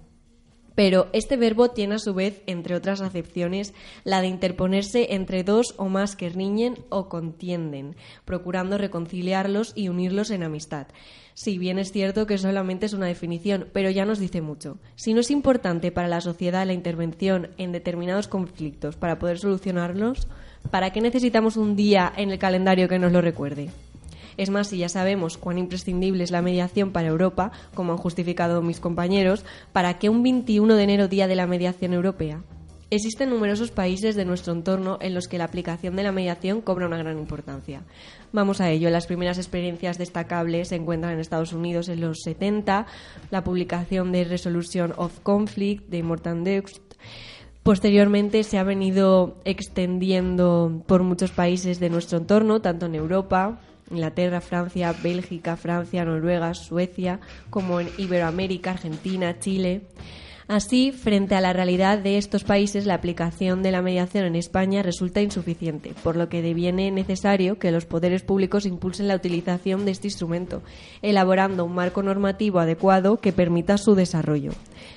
Pero 0.74 1.08
este 1.12 1.36
verbo 1.36 1.70
tiene 1.70 1.96
a 1.96 1.98
su 1.98 2.14
vez, 2.14 2.42
entre 2.46 2.74
otras 2.74 3.00
acepciones, 3.00 3.74
la 4.04 4.20
de 4.20 4.28
interponerse 4.28 5.14
entre 5.14 5.44
dos 5.44 5.74
o 5.76 5.88
más 5.88 6.16
que 6.16 6.28
riñen 6.28 6.78
o 6.88 7.08
contienden, 7.08 7.96
procurando 8.24 8.78
reconciliarlos 8.78 9.72
y 9.74 9.88
unirlos 9.88 10.30
en 10.30 10.42
amistad. 10.42 10.86
Si 11.34 11.58
bien 11.58 11.78
es 11.78 11.92
cierto 11.92 12.26
que 12.26 12.38
solamente 12.38 12.86
es 12.86 12.92
una 12.92 13.06
definición, 13.06 13.68
pero 13.72 13.90
ya 13.90 14.04
nos 14.04 14.18
dice 14.18 14.42
mucho. 14.42 14.78
Si 14.96 15.14
no 15.14 15.20
es 15.20 15.30
importante 15.30 15.92
para 15.92 16.08
la 16.08 16.20
sociedad 16.20 16.66
la 16.66 16.72
intervención 16.72 17.48
en 17.56 17.72
determinados 17.72 18.28
conflictos 18.28 18.96
para 18.96 19.18
poder 19.18 19.38
solucionarlos, 19.38 20.28
¿para 20.70 20.92
qué 20.92 21.00
necesitamos 21.00 21.56
un 21.56 21.76
día 21.76 22.12
en 22.16 22.30
el 22.30 22.38
calendario 22.38 22.88
que 22.88 22.98
nos 22.98 23.12
lo 23.12 23.20
recuerde? 23.20 23.70
Es 24.40 24.48
más, 24.48 24.68
si 24.68 24.78
ya 24.78 24.88
sabemos 24.88 25.36
cuán 25.36 25.58
imprescindible 25.58 26.24
es 26.24 26.30
la 26.30 26.40
mediación 26.40 26.92
para 26.92 27.08
Europa, 27.08 27.52
como 27.74 27.92
han 27.92 27.98
justificado 27.98 28.62
mis 28.62 28.80
compañeros, 28.80 29.44
¿para 29.74 29.98
qué 29.98 30.08
un 30.08 30.22
21 30.22 30.76
de 30.76 30.82
enero 30.82 31.08
día 31.08 31.28
de 31.28 31.36
la 31.36 31.46
mediación 31.46 31.92
europea? 31.92 32.42
Existen 32.88 33.28
numerosos 33.28 33.70
países 33.70 34.16
de 34.16 34.24
nuestro 34.24 34.54
entorno 34.54 34.96
en 35.02 35.12
los 35.12 35.28
que 35.28 35.36
la 35.36 35.44
aplicación 35.44 35.94
de 35.94 36.04
la 36.04 36.12
mediación 36.12 36.62
cobra 36.62 36.86
una 36.86 36.96
gran 36.96 37.18
importancia. 37.18 37.82
Vamos 38.32 38.62
a 38.62 38.70
ello. 38.70 38.88
Las 38.88 39.06
primeras 39.06 39.36
experiencias 39.36 39.98
destacables 39.98 40.68
se 40.68 40.76
encuentran 40.76 41.12
en 41.12 41.20
Estados 41.20 41.52
Unidos 41.52 41.90
en 41.90 42.00
los 42.00 42.20
70, 42.24 42.86
la 43.30 43.44
publicación 43.44 44.10
de 44.10 44.24
Resolution 44.24 44.94
of 44.96 45.20
Conflict 45.20 45.86
de 45.90 46.02
Morton 46.02 46.44
Dux 46.44 46.80
Posteriormente 47.62 48.42
se 48.42 48.56
ha 48.56 48.64
venido 48.64 49.36
extendiendo 49.44 50.82
por 50.86 51.02
muchos 51.02 51.30
países 51.30 51.78
de 51.78 51.90
nuestro 51.90 52.16
entorno, 52.16 52.62
tanto 52.62 52.86
en 52.86 52.94
Europa, 52.94 53.60
Inglaterra, 53.90 54.40
Francia, 54.40 54.92
Bélgica, 54.92 55.56
Francia, 55.56 56.04
Noruega, 56.04 56.54
Suecia, 56.54 57.20
como 57.50 57.80
en 57.80 57.88
Iberoamérica, 57.98 58.72
Argentina, 58.72 59.38
Chile. 59.38 59.82
Así, 60.50 60.90
frente 60.90 61.36
a 61.36 61.40
la 61.40 61.52
realidad 61.52 62.00
de 62.00 62.18
estos 62.18 62.42
países, 62.42 62.84
la 62.84 62.94
aplicación 62.94 63.62
de 63.62 63.70
la 63.70 63.82
mediación 63.82 64.24
en 64.24 64.34
España 64.34 64.82
resulta 64.82 65.22
insuficiente, 65.22 65.94
por 66.02 66.16
lo 66.16 66.28
que 66.28 66.42
deviene 66.42 66.90
necesario 66.90 67.60
que 67.60 67.70
los 67.70 67.84
poderes 67.84 68.24
públicos 68.24 68.66
impulsen 68.66 69.06
la 69.06 69.14
utilización 69.14 69.84
de 69.84 69.92
este 69.92 70.08
instrumento, 70.08 70.60
elaborando 71.02 71.64
un 71.64 71.76
marco 71.76 72.02
normativo 72.02 72.58
adecuado 72.58 73.18
que 73.18 73.30
permita 73.32 73.78
su 73.78 73.94
desarrollo, 73.94 74.50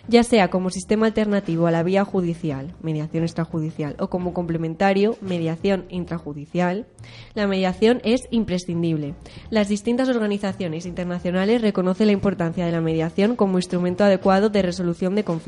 ya 0.08 0.24
sea 0.24 0.50
como 0.50 0.72
sistema 0.72 1.06
alternativo 1.06 1.68
a 1.68 1.72
la 1.72 1.84
vía 1.84 2.04
judicial, 2.04 2.74
mediación 2.82 3.22
extrajudicial, 3.22 3.96
o 4.00 4.10
como 4.10 4.34
complementario, 4.34 5.18
mediación 5.22 5.86
intrajudicial. 5.90 6.88
La 7.36 7.46
mediación 7.46 8.02
es 8.04 8.22
imprescindible. 8.32 9.14
Las 9.52 9.68
distintas 9.68 10.10
organizaciones 10.10 10.88
internacionales 10.88 11.62
reconocen 11.62 12.08
la 12.08 12.14
importancia 12.14 12.66
de 12.66 12.72
la 12.72 12.82
mediación 12.82 13.36
como 13.36 13.60
instrumento 13.60 14.04
adecuado 14.04 14.50
de 14.50 14.64
resolución 14.64 15.14
de 15.14 15.24
conflictos, 15.24 15.43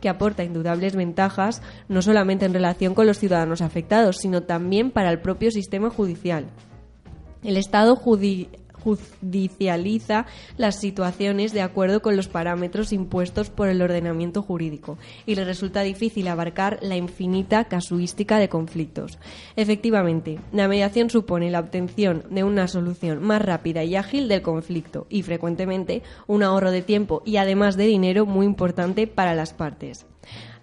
que 0.00 0.08
aporta 0.08 0.44
indudables 0.44 0.94
ventajas 0.96 1.62
no 1.88 2.02
solamente 2.02 2.44
en 2.46 2.54
relación 2.54 2.94
con 2.94 3.06
los 3.06 3.18
ciudadanos 3.18 3.62
afectados, 3.62 4.18
sino 4.18 4.42
también 4.42 4.90
para 4.90 5.10
el 5.10 5.20
propio 5.20 5.50
sistema 5.50 5.90
judicial. 5.90 6.46
El 7.42 7.56
Estado 7.56 7.96
judi- 7.96 8.48
judicializa 8.82 10.26
las 10.56 10.80
situaciones 10.80 11.52
de 11.52 11.62
acuerdo 11.62 12.02
con 12.02 12.16
los 12.16 12.28
parámetros 12.28 12.92
impuestos 12.92 13.50
por 13.50 13.68
el 13.68 13.82
ordenamiento 13.82 14.42
jurídico 14.42 14.98
y 15.26 15.34
le 15.34 15.44
resulta 15.44 15.82
difícil 15.82 16.28
abarcar 16.28 16.78
la 16.82 16.96
infinita 16.96 17.64
casuística 17.64 18.38
de 18.38 18.48
conflictos. 18.48 19.18
Efectivamente, 19.56 20.40
la 20.52 20.68
mediación 20.68 21.10
supone 21.10 21.50
la 21.50 21.60
obtención 21.60 22.24
de 22.30 22.44
una 22.44 22.68
solución 22.68 23.22
más 23.22 23.42
rápida 23.42 23.84
y 23.84 23.96
ágil 23.96 24.28
del 24.28 24.42
conflicto 24.42 25.06
y 25.08 25.22
frecuentemente 25.22 26.02
un 26.26 26.42
ahorro 26.42 26.70
de 26.70 26.82
tiempo 26.82 27.22
y 27.24 27.36
además 27.36 27.76
de 27.76 27.86
dinero 27.86 28.26
muy 28.26 28.46
importante 28.46 29.06
para 29.06 29.34
las 29.34 29.52
partes. 29.52 30.06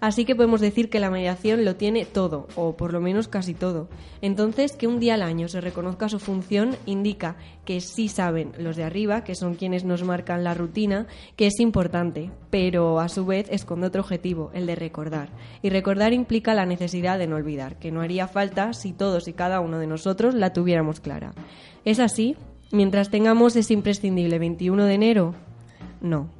Así 0.00 0.24
que 0.24 0.34
podemos 0.34 0.62
decir 0.62 0.88
que 0.88 0.98
la 0.98 1.10
mediación 1.10 1.64
lo 1.64 1.76
tiene 1.76 2.06
todo, 2.06 2.48
o 2.56 2.74
por 2.76 2.92
lo 2.92 3.00
menos 3.00 3.28
casi 3.28 3.52
todo. 3.52 3.88
Entonces, 4.22 4.72
que 4.72 4.86
un 4.86 4.98
día 4.98 5.14
al 5.14 5.22
año 5.22 5.46
se 5.48 5.60
reconozca 5.60 6.08
su 6.08 6.18
función 6.18 6.76
indica 6.86 7.36
que 7.66 7.82
sí 7.82 8.08
saben 8.08 8.52
los 8.58 8.76
de 8.76 8.84
arriba, 8.84 9.24
que 9.24 9.34
son 9.34 9.54
quienes 9.54 9.84
nos 9.84 10.02
marcan 10.02 10.42
la 10.42 10.54
rutina, 10.54 11.06
que 11.36 11.46
es 11.46 11.60
importante, 11.60 12.30
pero 12.48 12.98
a 12.98 13.10
su 13.10 13.26
vez 13.26 13.46
esconde 13.50 13.88
otro 13.88 14.00
objetivo, 14.00 14.50
el 14.54 14.66
de 14.66 14.74
recordar. 14.74 15.28
Y 15.60 15.68
recordar 15.68 16.14
implica 16.14 16.54
la 16.54 16.64
necesidad 16.64 17.18
de 17.18 17.26
no 17.26 17.36
olvidar, 17.36 17.78
que 17.78 17.92
no 17.92 18.00
haría 18.00 18.26
falta 18.26 18.72
si 18.72 18.92
todos 18.92 19.28
y 19.28 19.34
cada 19.34 19.60
uno 19.60 19.78
de 19.78 19.86
nosotros 19.86 20.34
la 20.34 20.54
tuviéramos 20.54 21.00
clara. 21.00 21.32
¿Es 21.84 22.00
así? 22.00 22.36
Mientras 22.72 23.10
tengamos 23.10 23.54
ese 23.56 23.74
imprescindible 23.74 24.38
21 24.38 24.84
de 24.84 24.94
enero, 24.94 25.34
no. 26.00 26.39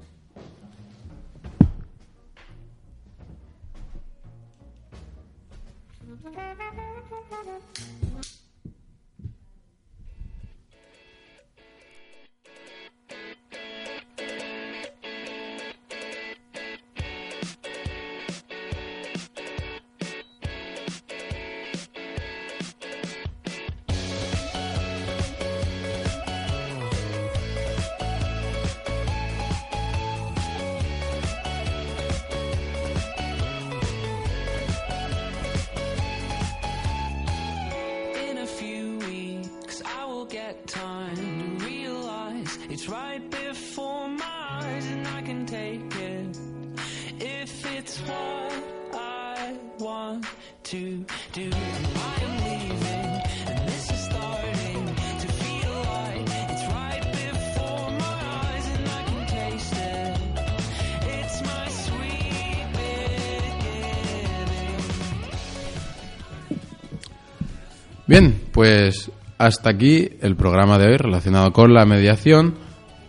Bien, 68.10 68.42
pues 68.50 69.08
hasta 69.38 69.70
aquí 69.70 70.08
el 70.20 70.34
programa 70.34 70.78
de 70.78 70.88
hoy 70.88 70.96
relacionado 70.96 71.52
con 71.52 71.72
la 71.72 71.86
mediación. 71.86 72.56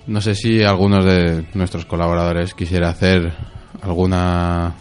No 0.05 0.21
sé 0.21 0.35
si 0.35 0.61
algunos 0.61 1.03
de 1.03 1.47
nuestros 1.55 1.87
colaboradores 1.87 2.53
quisiera 2.53 2.89
hacer 2.89 3.33
alguna 3.81 4.75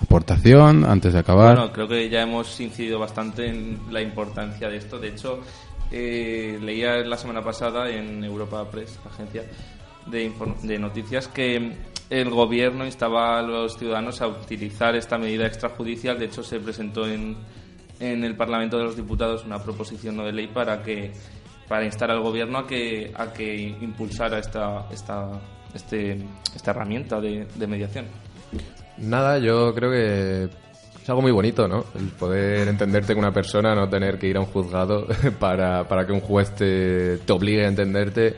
aportación 0.00 0.84
antes 0.84 1.12
de 1.12 1.18
acabar. 1.18 1.56
Bueno, 1.56 1.72
creo 1.72 1.88
que 1.88 2.08
ya 2.08 2.22
hemos 2.22 2.60
incidido 2.60 3.00
bastante 3.00 3.48
en 3.48 3.80
la 3.90 4.00
importancia 4.00 4.68
de 4.68 4.76
esto. 4.76 5.00
De 5.00 5.08
hecho, 5.08 5.40
eh, 5.90 6.60
leía 6.62 6.98
la 6.98 7.16
semana 7.16 7.42
pasada 7.42 7.90
en 7.90 8.22
Europa 8.22 8.70
Press, 8.70 8.96
agencia 9.12 9.42
de, 10.06 10.32
de 10.62 10.78
noticias, 10.78 11.26
que 11.26 11.72
el 12.10 12.30
gobierno 12.30 12.86
instaba 12.86 13.40
a 13.40 13.42
los 13.42 13.76
ciudadanos 13.76 14.22
a 14.22 14.28
utilizar 14.28 14.94
esta 14.94 15.18
medida 15.18 15.48
extrajudicial. 15.48 16.16
De 16.16 16.26
hecho, 16.26 16.44
se 16.44 16.60
presentó 16.60 17.08
en, 17.08 17.36
en 18.00 18.24
el 18.24 18.36
Parlamento 18.36 18.78
de 18.78 18.84
los 18.84 18.96
Diputados 18.96 19.44
una 19.44 19.62
proposición 19.62 20.16
no 20.16 20.24
de 20.24 20.32
ley 20.32 20.48
para 20.48 20.82
que 20.82 21.12
para 21.68 21.84
instar 21.84 22.10
al 22.10 22.20
gobierno 22.20 22.58
a 22.58 22.66
que 22.66 23.12
a 23.14 23.32
que 23.32 23.54
impulsara 23.80 24.38
esta 24.38 24.86
esta 24.90 25.40
este, 25.76 26.18
esta 26.54 26.70
herramienta 26.70 27.20
de, 27.20 27.46
de 27.54 27.66
mediación. 27.66 28.06
Nada, 28.98 29.38
yo 29.38 29.74
creo 29.74 29.90
que 29.90 30.44
es 31.02 31.10
algo 31.10 31.22
muy 31.22 31.32
bonito, 31.32 31.68
¿no? 31.68 31.84
El 31.94 32.08
poder 32.08 32.66
entenderte 32.68 33.14
con 33.14 33.24
una 33.24 33.32
persona, 33.32 33.74
no 33.74 33.88
tener 33.88 34.18
que 34.18 34.26
ir 34.26 34.36
a 34.36 34.40
un 34.40 34.46
juzgado 34.46 35.06
para, 35.38 35.84
para 35.86 36.06
que 36.06 36.12
un 36.12 36.20
juez 36.20 36.54
te, 36.54 37.18
te 37.18 37.32
obligue 37.32 37.64
a 37.64 37.68
entenderte. 37.68 38.34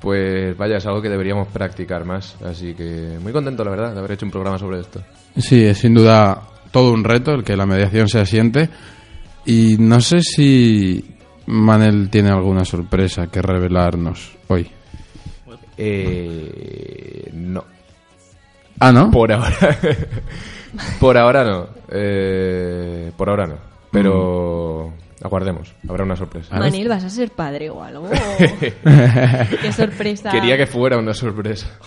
Pues 0.00 0.56
vaya, 0.56 0.78
es 0.78 0.86
algo 0.86 1.02
que 1.02 1.10
deberíamos 1.10 1.48
practicar 1.48 2.06
más. 2.06 2.34
Así 2.42 2.74
que 2.74 3.18
muy 3.20 3.32
contento, 3.32 3.62
la 3.62 3.70
verdad, 3.70 3.92
de 3.92 3.98
haber 3.98 4.12
hecho 4.12 4.24
un 4.24 4.32
programa 4.32 4.58
sobre 4.58 4.80
esto. 4.80 5.02
Sí, 5.36 5.62
es 5.62 5.76
sin 5.78 5.92
duda 5.94 6.42
todo 6.70 6.92
un 6.92 7.04
reto 7.04 7.32
el 7.32 7.44
que 7.44 7.56
la 7.56 7.66
mediación 7.66 8.08
se 8.08 8.20
asiente. 8.20 8.68
Y 9.46 9.76
no 9.78 10.00
sé 10.00 10.20
si 10.22 11.04
Manel 11.46 12.10
tiene 12.10 12.30
alguna 12.30 12.64
sorpresa 12.64 13.26
que 13.28 13.42
revelarnos 13.42 14.36
hoy. 14.48 14.70
Eh, 15.76 17.30
no. 17.32 17.64
Ah, 18.78 18.92
¿no? 18.92 19.10
Por 19.10 19.32
ahora. 19.32 19.78
por 21.00 21.16
ahora 21.16 21.44
no. 21.44 21.68
Eh, 21.90 23.10
por 23.16 23.30
ahora 23.30 23.46
no. 23.46 23.56
Pero 23.90 24.92
aguardemos. 25.22 25.74
Habrá 25.88 26.04
una 26.04 26.16
sorpresa. 26.16 26.56
Manel, 26.56 26.88
¿vas 26.88 27.04
a 27.04 27.10
ser 27.10 27.30
padre 27.30 27.70
o 27.70 27.82
algo? 27.82 28.08
Qué 29.62 29.72
sorpresa. 29.72 30.30
Quería 30.30 30.56
que 30.56 30.66
fuera 30.66 30.98
una 30.98 31.14
sorpresa. 31.14 31.78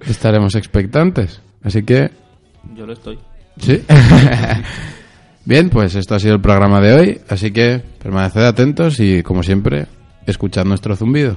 Estaremos 0.00 0.54
expectantes. 0.54 1.42
Así 1.62 1.82
que, 1.84 2.10
Yo 2.74 2.86
lo 2.86 2.92
estoy. 2.92 3.18
Sí. 3.58 3.82
Bien, 5.44 5.70
pues 5.70 5.94
esto 5.96 6.14
ha 6.14 6.20
sido 6.20 6.34
el 6.34 6.40
programa 6.40 6.80
de 6.80 6.92
hoy. 6.94 7.20
Así 7.28 7.50
que 7.50 7.82
permaneced 8.02 8.44
atentos 8.44 9.00
y, 9.00 9.22
como 9.22 9.42
siempre, 9.42 9.86
escuchad 10.26 10.64
nuestro 10.64 10.94
zumbido. 10.94 11.36